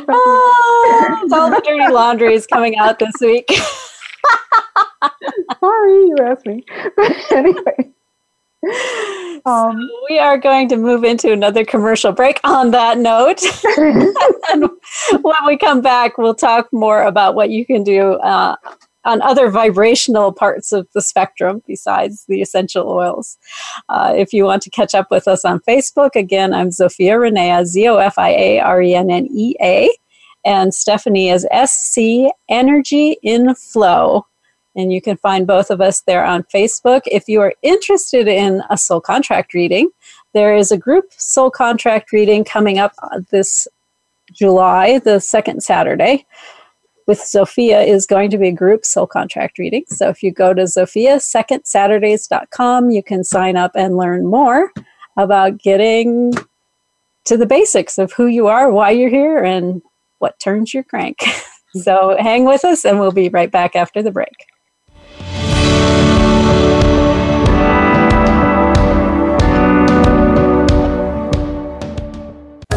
[0.10, 3.48] oh, all the dirty laundry is coming out this week.
[5.60, 6.64] Sorry, you asked me.
[7.32, 7.92] anyway.
[9.44, 13.42] Um, so we are going to move into another commercial break on that note.
[14.52, 14.70] and
[15.24, 18.56] when we come back, we'll talk more about what you can do uh,
[19.04, 23.38] on other vibrational parts of the spectrum besides the essential oils.
[23.90, 27.66] Uh, if you want to catch up with us on Facebook, again, I'm Zofia Rennea,
[27.66, 29.90] Z O F I A R E N N E A.
[30.46, 34.26] And Stephanye is SC Energy in Flow
[34.76, 37.02] and you can find both of us there on Facebook.
[37.06, 39.90] If you are interested in a soul contract reading,
[40.34, 43.68] there is a group soul contract reading coming up uh, this
[44.32, 46.26] July, the second Saturday.
[47.08, 49.84] With Zofia is going to be a group soul contract reading.
[49.88, 54.72] So if you go to ZofiaSecondSaturdays.com, you can sign up and learn more
[55.18, 56.32] about getting
[57.26, 59.82] to the basics of who you are, why you're here, and
[60.20, 61.22] what turns your crank.
[61.74, 64.46] so hang with us, and we'll be right back after the break.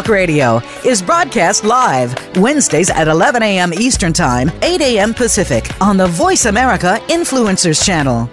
[0.00, 3.74] Talk Radio is broadcast live Wednesdays at 11 a.m.
[3.74, 5.12] Eastern Time, 8 a.m.
[5.12, 8.30] Pacific on the Voice America Influencers Channel.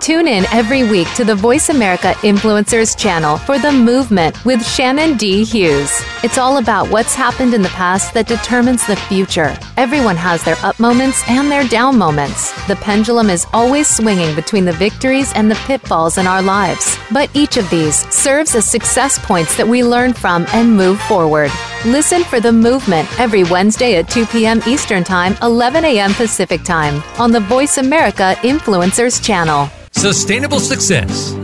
[0.00, 5.16] Tune in every week to the Voice America Influencers channel for The Movement with Shannon
[5.16, 5.44] D.
[5.44, 5.90] Hughes.
[6.22, 9.58] It's all about what's happened in the past that determines the future.
[9.76, 12.52] Everyone has their up moments and their down moments.
[12.68, 16.96] The pendulum is always swinging between the victories and the pitfalls in our lives.
[17.12, 21.50] But each of these serves as success points that we learn from and move forward.
[21.84, 24.62] Listen for The Movement every Wednesday at 2 p.m.
[24.66, 26.14] Eastern Time, 11 a.m.
[26.14, 29.68] Pacific Time on the Voice America Influencers channel.
[29.98, 31.32] Sustainable success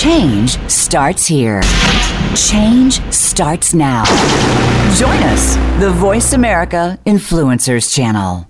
[0.00, 1.60] Change starts here.
[2.34, 4.04] Change starts now.
[4.96, 8.48] Join us, the Voice America Influencers channel.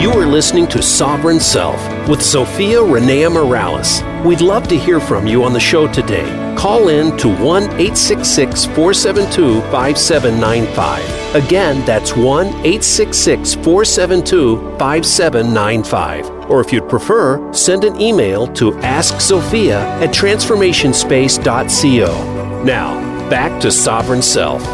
[0.00, 4.02] You are listening to Sovereign Self with Zofia Rennea Morales.
[4.22, 6.47] We'd love to hear from you on the show today.
[6.58, 11.36] Call in to 1 866 472 5795.
[11.36, 16.28] Again, that's 1 866 472 5795.
[16.50, 22.64] Or if you'd prefer, send an email to asksophia at transformationspace.co.
[22.64, 24.64] Now, back to Sovereign Self.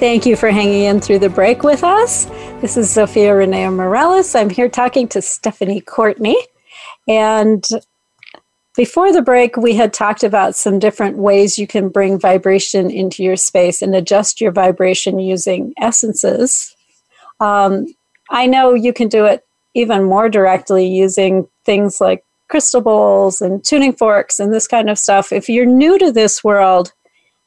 [0.00, 2.24] Thank you for hanging in through the break with us.
[2.60, 4.34] This is Zofia Rennea Morales.
[4.34, 6.36] I'm here talking to Stephanye Courtney.
[7.06, 7.64] And
[8.76, 13.22] before the break, we had talked about some different ways you can bring vibration into
[13.22, 16.74] your space and adjust your vibration using essences.
[17.38, 17.86] Um,
[18.30, 23.64] I know you can do it even more directly using things like crystal bowls and
[23.64, 25.32] tuning forks and this kind of stuff.
[25.32, 26.92] If you're new to this world,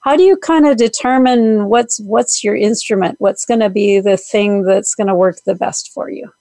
[0.01, 3.15] how do you kind of determine what's what's your instrument?
[3.19, 6.31] What's going to be the thing that's going to work the best for you?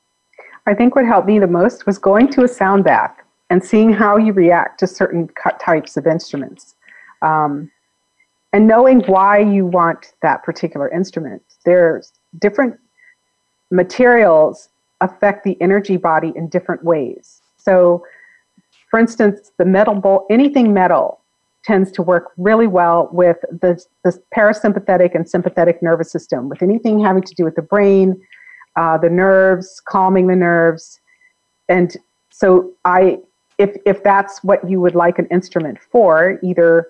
[0.66, 3.16] I think what helped me the most was going to a sound bath
[3.50, 5.28] and seeing how you react to certain
[5.60, 6.74] types of instruments.
[7.22, 7.70] Um,
[8.52, 11.42] and knowing why you want that particular instrument.
[11.64, 12.78] There's different
[13.70, 14.68] materials
[15.00, 17.42] affect the energy body in different ways.
[17.58, 18.04] So,
[18.90, 21.20] for instance, the metal bowl, anything metal
[21.64, 27.00] tends to work really well with the, the parasympathetic and sympathetic nervous system, with anything
[27.00, 28.20] having to do with the brain,
[28.76, 31.00] uh, the nerves, calming the nerves.
[31.68, 31.96] And
[32.30, 33.18] so I
[33.58, 36.88] if if that's what you would like an instrument for, either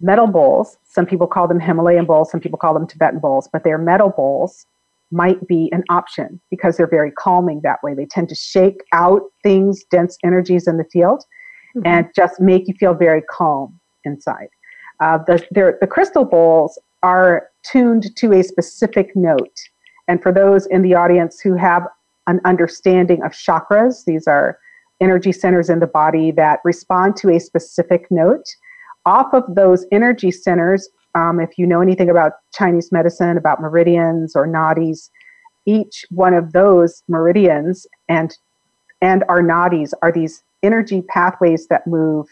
[0.00, 3.64] metal bowls, some people call them Himalayan bowls, some people call them Tibetan bowls, but
[3.64, 4.66] they're metal bowls
[5.12, 7.94] might be an option because they're very calming that way.
[7.94, 11.24] They tend to shake out things, dense energies in the field,
[11.76, 11.86] mm-hmm.
[11.86, 14.48] and just make you feel very calm inside.
[15.00, 19.58] Uh, the, the crystal bowls are tuned to a specific note.
[20.08, 21.86] And for those in the audience who have
[22.26, 24.58] an understanding of chakras, these are
[25.02, 28.44] energy centers in the body that respond to a specific note.
[29.04, 34.34] Off of those energy centers, um, if you know anything about Chinese medicine, about meridians
[34.36, 35.10] or nadis,
[35.66, 38.36] each one of those meridians and
[39.00, 42.28] and our nadis are these energy pathways that move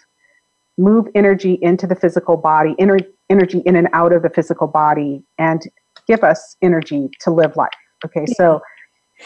[0.79, 5.23] move energy into the physical body, ener- energy in and out of the physical body,
[5.39, 5.63] and
[6.07, 7.71] give us energy to live life.
[8.05, 8.61] Okay, so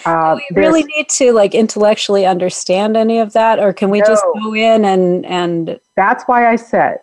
[0.05, 4.07] uh, we really need to like intellectually understand any of that, or can we no.
[4.07, 5.81] just go in and and?
[5.97, 6.99] That's why I said,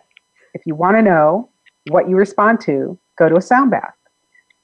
[0.54, 1.48] if you want to know
[1.90, 3.94] what you respond to, go to a sound bath.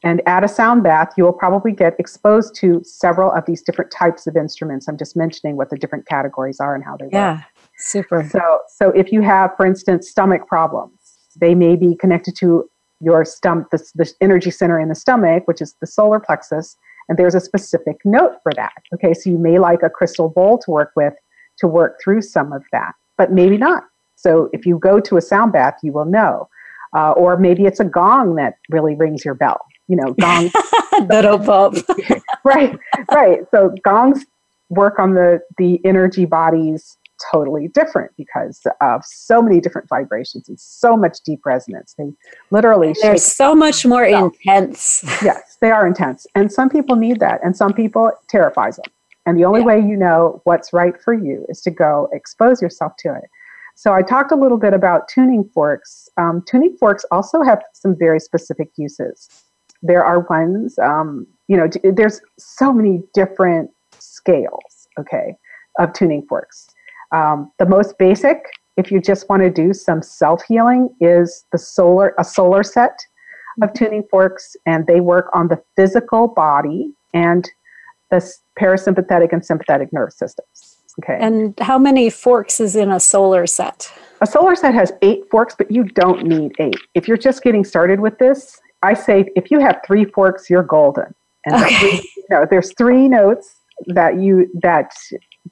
[0.04, 3.90] And at a sound bath, you will probably get exposed to several of these different
[3.90, 4.88] types of instruments.
[4.88, 7.14] I'm just mentioning what the different categories are and how they work.
[7.14, 7.42] Yeah,
[7.78, 8.28] super.
[8.30, 10.92] So, so if you have, for instance, stomach problems,
[11.40, 12.70] they may be connected to
[13.00, 16.76] your stomach, the, the energy center in the stomach, which is the solar plexus,
[17.08, 18.82] and there's a specific note for that.
[18.94, 21.14] Okay, so you may like a crystal bowl to work with
[21.58, 23.84] to work through some of that, but maybe not.
[24.16, 26.48] So if you go to a sound bath, you will know.
[26.96, 29.60] Uh, or maybe it's a gong that really rings your bell.
[29.88, 30.52] You know, gongs.
[31.08, 31.74] That'll pop.
[32.44, 32.78] right,
[33.10, 33.40] right.
[33.50, 34.24] So gongs
[34.70, 36.96] work on the the energy bodies
[37.32, 41.94] totally different because of so many different vibrations and so much deep resonance.
[41.98, 42.12] They
[42.50, 45.02] literally they're so much more intense.
[45.22, 48.92] yes, they are intense, and some people need that, and some people terrifies them.
[49.26, 49.66] And the only yeah.
[49.66, 53.28] way you know what's right for you is to go expose yourself to it.
[53.74, 56.08] So I talked a little bit about tuning forks.
[56.16, 59.28] Um, tuning forks also have some very specific uses.
[59.82, 65.36] There are ones, um, you know, there's so many different scales, okay,
[65.78, 66.68] of tuning forks.
[67.12, 68.44] Um, the most basic,
[68.76, 72.98] if you just want to do some self healing, is the solar a solar set
[73.62, 73.84] of mm-hmm.
[73.84, 77.50] tuning forks, and they work on the physical body and
[78.10, 80.76] the parasympathetic and sympathetic nerve systems.
[81.00, 81.16] Okay.
[81.20, 83.92] And how many forks is in a solar set?
[84.20, 86.80] A solar set has eight forks, but you don't need eight.
[86.94, 90.62] If you're just getting started with this, I say if you have three forks, you're
[90.64, 91.14] golden.
[91.46, 91.76] And okay.
[91.76, 93.56] three, you know, there's three notes
[93.86, 94.92] that you that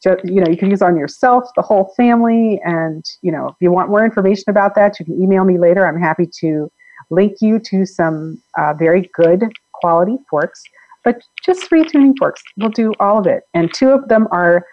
[0.05, 3.71] you know you can use on yourself, the whole family, and you know if you
[3.71, 5.87] want more information about that, you can email me later.
[5.87, 6.71] I'm happy to
[7.11, 9.45] link you to some uh, very good
[9.75, 10.63] quality forks.
[11.05, 14.65] But just three tuning forks will do all of it, and two of them are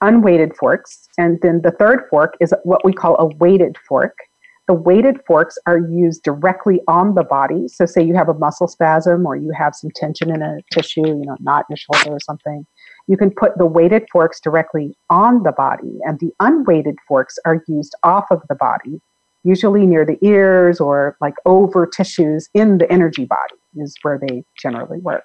[0.00, 4.16] unweighted forks, and then the third fork is what we call a weighted fork.
[4.68, 7.66] The weighted forks are used directly on the body.
[7.66, 11.06] So, say you have a muscle spasm or you have some tension in a tissue,
[11.06, 12.64] you know, knot in your shoulder or something,
[13.08, 17.62] you can put the weighted forks directly on the body, and the unweighted forks are
[17.66, 19.00] used off of the body,
[19.44, 24.44] usually near the ears or like over tissues in the energy body, is where they
[24.60, 25.24] generally work.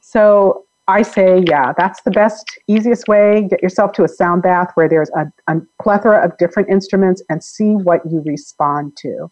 [0.00, 3.46] So I say, yeah, that's the best, easiest way.
[3.50, 7.42] Get yourself to a sound bath where there's a, a plethora of different instruments and
[7.42, 9.30] see what you respond to.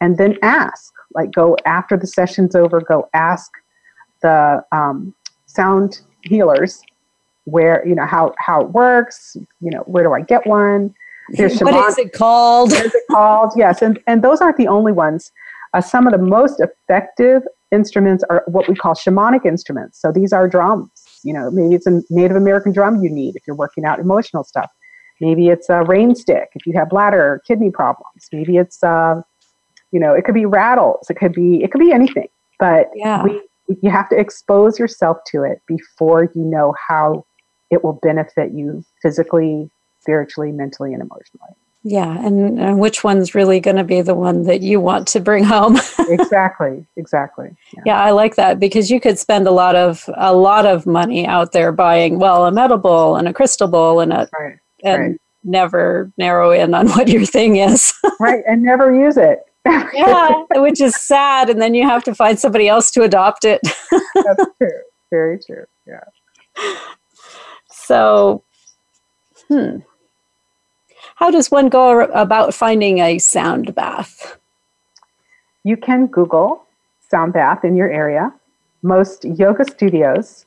[0.00, 3.50] And then ask, like, go after the session's over, go ask
[4.22, 5.14] the um,
[5.46, 6.82] sound healers
[7.50, 10.94] where you know how how it works you know where do i get one?
[11.30, 12.70] There's what is it called?
[12.70, 13.52] What is it called?
[13.56, 15.32] Yes and and those aren't the only ones.
[15.74, 20.00] Uh, some of the most effective instruments are what we call shamanic instruments.
[20.00, 20.90] So these are drums
[21.24, 24.44] you know maybe it's a native american drum you need if you're working out emotional
[24.44, 24.70] stuff.
[25.20, 28.28] Maybe it's a rain stick if you have bladder or kidney problems.
[28.32, 29.20] Maybe it's uh,
[29.90, 31.10] you know it could be rattles.
[31.10, 32.28] It could be it could be anything.
[32.58, 33.22] But yeah.
[33.22, 33.42] we
[33.82, 37.26] you have to expose yourself to it before you know how
[37.70, 41.54] it will benefit you physically, spiritually, mentally, and emotionally.
[41.84, 45.20] Yeah, and, and which one's really going to be the one that you want to
[45.20, 45.78] bring home?
[46.08, 47.56] exactly, exactly.
[47.76, 47.82] Yeah.
[47.86, 48.00] yeah.
[48.00, 51.52] I like that because you could spend a lot of a lot of money out
[51.52, 55.20] there buying well a metal bowl and a crystal bowl and a right, and right.
[55.44, 57.92] never narrow in on what your thing is.
[58.20, 59.38] right, and never use it.
[59.64, 63.60] yeah, which is sad, and then you have to find somebody else to adopt it.
[64.14, 64.80] That's true.
[65.10, 65.64] Very true.
[65.86, 66.84] Yeah.
[67.88, 68.44] So,
[69.48, 69.78] hmm.
[71.14, 74.38] How does one go about finding a sound bath?
[75.64, 76.66] You can Google
[77.10, 78.30] sound bath in your area.
[78.82, 80.44] Most yoga studios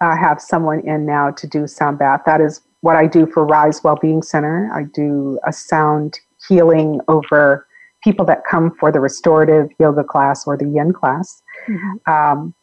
[0.00, 2.22] uh, have someone in now to do sound bath.
[2.24, 4.70] That is what I do for Rise Wellbeing Center.
[4.72, 6.18] I do a sound
[6.48, 7.66] healing over
[8.02, 11.42] people that come for the restorative yoga class or the yin class.
[11.68, 12.10] Mm-hmm.
[12.10, 12.54] Um,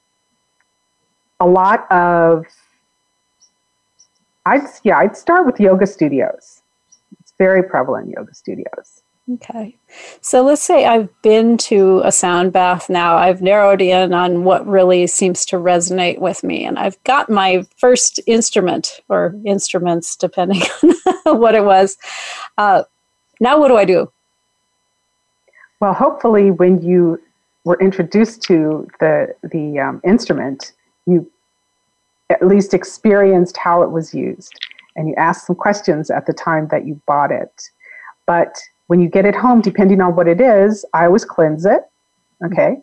[1.39, 2.47] a lot of
[4.45, 6.61] I'd yeah, I'd start with yoga studios.
[7.19, 9.01] It's very prevalent yoga studios.
[9.33, 9.75] Okay.
[10.21, 13.17] So let's say I've been to a sound bath now.
[13.17, 16.63] I've narrowed in on what really seems to resonate with me.
[16.63, 20.61] And I've got my first instrument or instruments, depending
[21.25, 21.97] on what it was.
[22.59, 22.83] Uh,
[23.39, 24.11] now, what do I do?
[25.79, 27.19] Well, hopefully, when you
[27.63, 30.73] were introduced to the, the um, instrument,
[31.07, 31.29] you
[32.29, 34.59] at least experienced how it was used
[34.95, 37.69] and you ask some questions at the time that you bought it.
[38.25, 38.55] But
[38.87, 41.81] when you get it home, depending on what it is, I always cleanse it,
[42.43, 42.77] okay?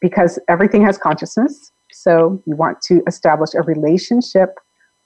[0.00, 1.72] Because everything has consciousness.
[1.92, 4.58] So you want to establish a relationship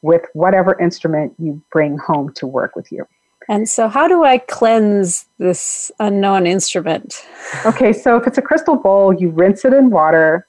[0.02, 3.06] with whatever instrument you bring home to work with you.
[3.48, 7.26] And so, how do I cleanse this unknown instrument?
[7.66, 10.46] Okay, so if it's a crystal bowl, you rinse it in water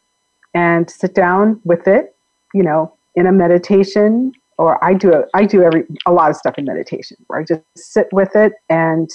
[0.53, 2.15] and sit down with it,
[2.53, 6.35] you know, in a meditation or I do a, I do every a lot of
[6.35, 9.09] stuff in meditation where I just sit with it and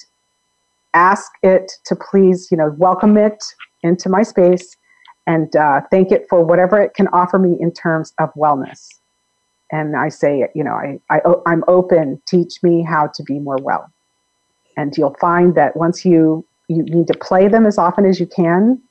[0.94, 3.42] ask it to please you know welcome it
[3.82, 4.76] into my space
[5.26, 8.86] and uh, thank it for whatever it can offer me in terms of wellness.
[9.72, 13.58] And I say you know I, I I'm open teach me how to be more
[13.60, 13.90] well.
[14.76, 18.26] And you'll find that once you you need to play them as often as you
[18.26, 18.82] can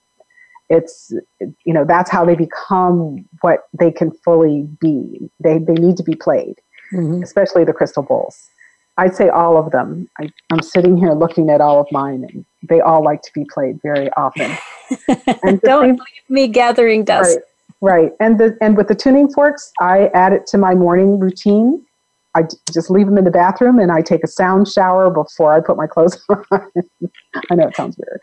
[0.69, 5.29] it's you know that's how they become what they can fully be.
[5.39, 6.55] They they need to be played
[6.93, 7.23] mm-hmm.
[7.23, 8.49] especially the crystal bowls.
[8.97, 10.09] I'd say all of them.
[10.19, 13.45] I, i'm sitting here looking at all of mine and they all like to be
[13.53, 14.57] played very often.
[15.43, 17.39] And don't leave me gathering dust.
[17.81, 18.11] Right, right.
[18.19, 21.83] And the and with the tuning forks i add it to my morning routine
[22.35, 25.61] I just leave them in the bathroom and I take a sound shower before I
[25.61, 26.43] put my clothes on.
[27.49, 28.19] I know it sounds weird.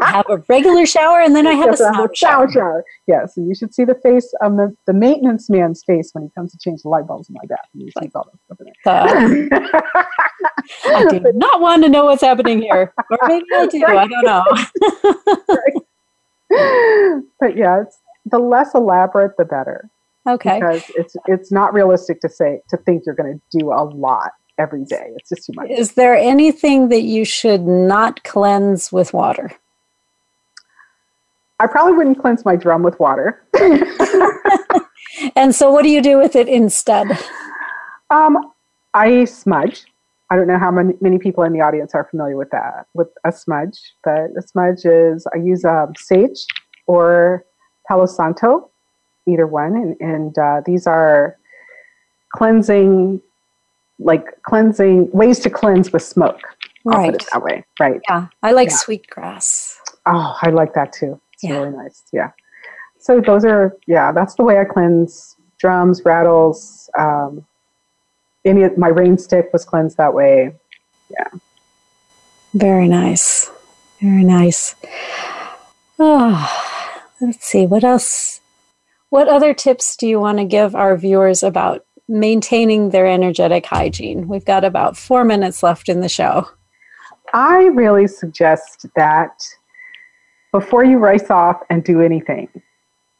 [0.00, 2.50] I have a regular shower and then I have yes, a sound shower.
[2.50, 2.84] shower.
[3.08, 6.30] Yes, and you should see the face of the, the maintenance man's face when he
[6.30, 7.88] comes to change the light bulbs in my bathroom.
[7.96, 8.38] Like, all in
[8.86, 10.04] uh,
[10.86, 12.94] I do not want to know what's happening here.
[13.10, 13.84] Or maybe I do.
[13.84, 14.44] I don't know.
[17.40, 19.88] but yeah, it's, the less elaborate, the better.
[20.26, 20.58] Okay.
[20.58, 24.32] Because it's it's not realistic to say to think you're going to do a lot
[24.58, 25.12] every day.
[25.16, 25.70] It's just too much.
[25.70, 29.52] Is there anything that you should not cleanse with water?
[31.58, 33.42] I probably wouldn't cleanse my drum with water.
[35.36, 37.06] and so, what do you do with it instead?
[38.10, 38.36] Um,
[38.94, 39.84] I smudge.
[40.28, 43.08] I don't know how many, many people in the audience are familiar with that, with
[43.24, 46.46] a smudge, but a smudge is I use um, sage
[46.86, 47.44] or
[47.86, 48.70] Palo Santo,
[49.26, 51.36] either one, and, and uh, these are
[52.34, 53.20] cleansing,
[53.98, 56.40] like cleansing ways to cleanse with smoke.
[56.84, 57.20] Right.
[57.32, 57.64] that way.
[57.80, 58.00] Right.
[58.08, 58.28] Yeah.
[58.44, 58.76] I like Yeah.
[58.76, 59.80] sweetgrass.
[60.06, 61.20] Oh, I like that too.
[61.32, 61.54] It's Yeah.
[61.58, 62.02] really nice.
[62.12, 62.30] Yeah.
[63.00, 66.88] So those are yeah, that's the way I cleanse drums, rattles.
[66.96, 67.44] Um,
[68.44, 70.54] any of my rain stick was cleansed that way.
[71.10, 71.26] Yeah.
[72.54, 73.50] Very nice.
[74.00, 74.76] Very nice.
[75.98, 76.48] Oh,
[77.20, 77.66] let's see.
[77.66, 78.40] What else?
[79.10, 84.26] What other tips do you want to give our viewers about maintaining their energetic hygiene?
[84.26, 86.48] We've got about four minutes left in the show.
[87.32, 89.42] I really suggest that
[90.52, 92.48] before you race off and do anything,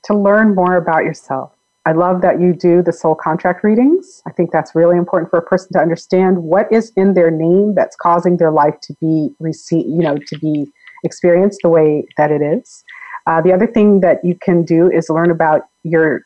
[0.05, 1.53] to learn more about yourself.
[1.84, 4.22] I love that you do the soul contract readings.
[4.26, 7.74] I think that's really important for a person to understand what is in their name
[7.74, 10.66] that's causing their life to be received, you know, to be
[11.05, 12.84] experienced the way that it is.
[13.26, 16.22] Uh, the other thing that you can do is learn about your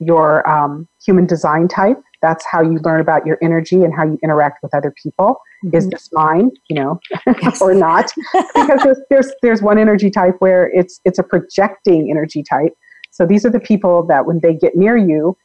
[0.00, 1.98] your um, human design type.
[2.20, 5.38] That's how you learn about your energy and how you interact with other people.
[5.72, 7.00] Is this mine, you know,
[7.60, 8.12] or not?
[8.32, 12.74] because there's, there's there's one energy type where it's it's a projecting energy type.
[13.10, 15.36] So these are the people that when they get near you,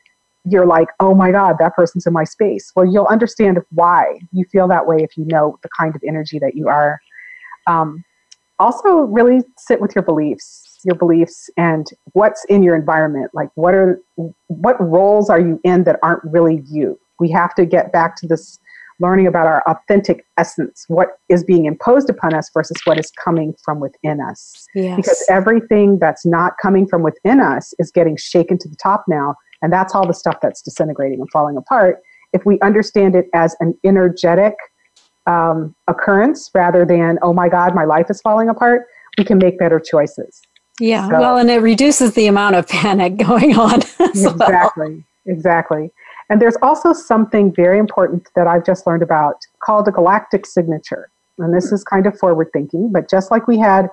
[0.44, 2.72] you're like, oh my God, that person's in my space.
[2.76, 6.40] Well, you'll understand why you feel that way if you know the kind of energy
[6.40, 7.00] that you are.
[7.68, 8.04] Um,
[8.58, 13.32] also, really sit with your beliefs, your beliefs, and what's in your environment.
[13.34, 14.02] Like, what are
[14.48, 17.00] what roles are you in that aren't really you?
[17.20, 18.60] We have to get back to this
[19.00, 23.54] learning about our authentic essence, what is being imposed upon us versus what is coming
[23.64, 24.68] from within us.
[24.76, 24.98] Yes.
[24.98, 29.36] Because everything that's not coming from within us is getting shaken to the top now,
[29.62, 32.00] and that's all the stuff that's disintegrating and falling apart.
[32.34, 34.56] If we understand it as an energetic
[35.26, 38.84] um, occurrence rather than, oh my God, my life is falling apart,
[39.18, 40.42] we can make better choices.
[40.80, 41.08] Yeah.
[41.10, 43.82] So- well, and it reduces the amount of panic going on.
[44.00, 44.34] as well.
[44.34, 45.92] Exactly, exactly.
[46.30, 51.10] And there's also something very important that I've just learned about called a galactic signature.
[51.40, 53.90] And this is kind of forward thinking, but just like we had,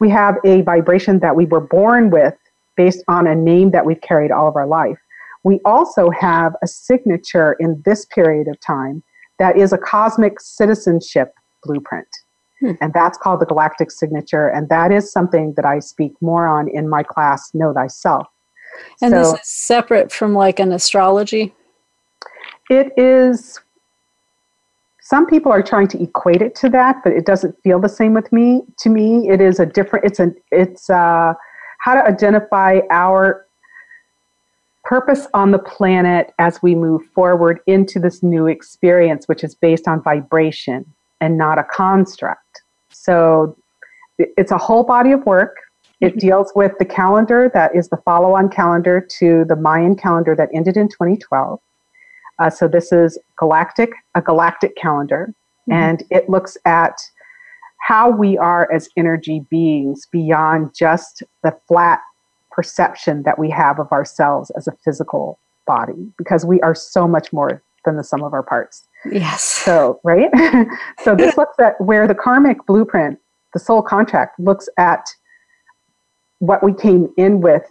[0.00, 2.34] we have a vibration that we were born with
[2.76, 4.98] based on a name that we've carried all of our life.
[5.42, 9.02] We also have a signature in this period of time
[9.38, 11.34] that is a cosmic citizenship
[11.64, 12.06] blueprint.
[12.60, 12.72] Hmm.
[12.80, 14.48] And that's called the galactic signature.
[14.48, 18.26] And that is something that I speak more on in my class, Know Thyself.
[19.02, 21.54] And So- this is separate from like an astrology.
[22.68, 23.60] It is.
[25.00, 28.14] Some people are trying to equate it to that, but it doesn't feel the same
[28.14, 28.62] with me.
[28.78, 30.04] To me, it is a different.
[30.04, 30.32] It's a.
[30.52, 31.34] It's uh,
[31.78, 33.46] how to identify our
[34.84, 39.88] purpose on the planet as we move forward into this new experience, which is based
[39.88, 40.84] on vibration
[41.20, 42.62] and not a construct.
[42.90, 43.56] So,
[44.18, 45.56] it's a whole body of work.
[46.00, 50.34] It deals with the calendar that is the follow on calendar to the Mayan calendar
[50.36, 51.58] that ended in 2012.
[52.38, 55.34] Uh, so this is galactic, a galactic calendar,
[55.70, 56.98] and it looks at
[57.80, 62.00] how we are as energy beings beyond just the flat
[62.50, 67.32] perception that we have of ourselves as a physical body, because we are so much
[67.32, 68.86] more than the sum of our parts.
[69.10, 69.42] Yes.
[69.42, 70.30] So, right?
[71.02, 73.18] so this looks at where the karmic blueprint,
[73.54, 75.08] the soul contract, looks at
[76.38, 77.62] what we came in with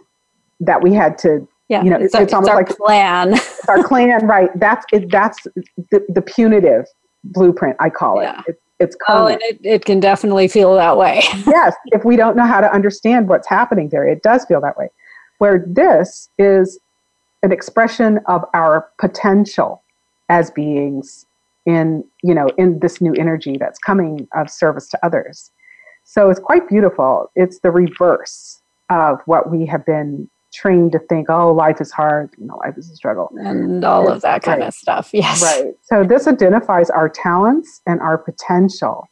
[0.60, 1.82] that we had to Yeah.
[1.82, 3.34] you know, it's, it's our, it's almost like- plan.
[3.34, 4.50] it's our clan, right?
[4.58, 5.10] That's it.
[5.10, 5.38] That's
[5.90, 6.86] the, the punitive
[7.24, 7.76] blueprint.
[7.80, 8.24] I call it.
[8.24, 8.42] Yeah.
[8.46, 11.20] It's, it's oh, and it, it can definitely feel that way.
[11.46, 14.78] yes, if we don't know how to understand what's happening there, it does feel that
[14.78, 14.88] way.
[15.36, 16.78] Where this is
[17.42, 19.82] an expression of our potential
[20.30, 21.26] as beings
[21.66, 25.50] in you know in this new energy that's coming of service to others.
[26.04, 27.30] So it's quite beautiful.
[27.36, 31.28] It's the reverse of what we have been trained to think.
[31.30, 32.30] Oh, life is hard.
[32.38, 33.30] You know, life is a struggle.
[33.38, 34.68] and all of that kind Right.
[34.68, 35.10] of stuff.
[35.14, 35.42] Yes.
[35.42, 35.74] Right.
[35.82, 39.06] So this identifies our talents and our potential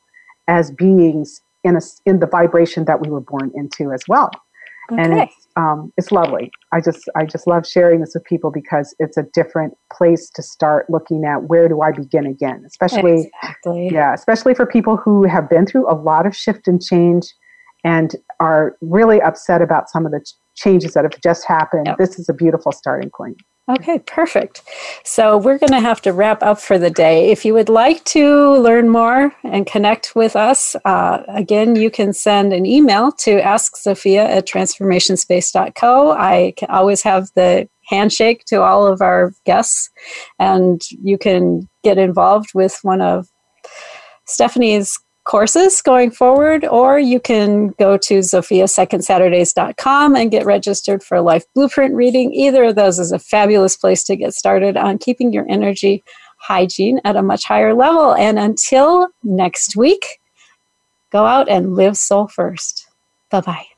[0.49, 4.31] as beings in a in the vibration that we were born into as well.
[4.97, 6.51] And it's um, it's lovely.
[6.73, 10.43] I just I just love sharing this with people because it's a different place to
[10.43, 13.91] start looking at where do I begin again, especially Exactly.
[13.93, 17.27] yeah, especially for people who have been through a lot of shift and change
[17.85, 21.87] and are really upset about some of the ch- changes that have just happened.
[21.87, 21.99] Yep.
[21.99, 23.37] This is a beautiful starting point.
[23.69, 24.63] Okay, perfect.
[25.05, 27.31] So we're going to have to wrap up for the day.
[27.31, 32.15] If you would like to learn more and connect with us, uh, again, you can
[32.15, 36.13] send an email to asksophia at transformationspace.co.
[36.13, 39.91] I always have the handshake to all of our guests,
[40.39, 43.29] and you can get involved with one of
[44.27, 44.99] Stephanye's
[45.29, 51.45] courses going forward, or you can go to zofiasecondsaturdays.com and get registered for a life
[51.55, 52.33] blueprint reading.
[52.33, 56.03] Either of those is a fabulous place to get started on keeping your energy
[56.39, 58.15] hygiene at a much higher level.
[58.15, 60.19] And until next week,
[61.13, 62.89] go out and live soul first.
[63.31, 63.78] Bye bye.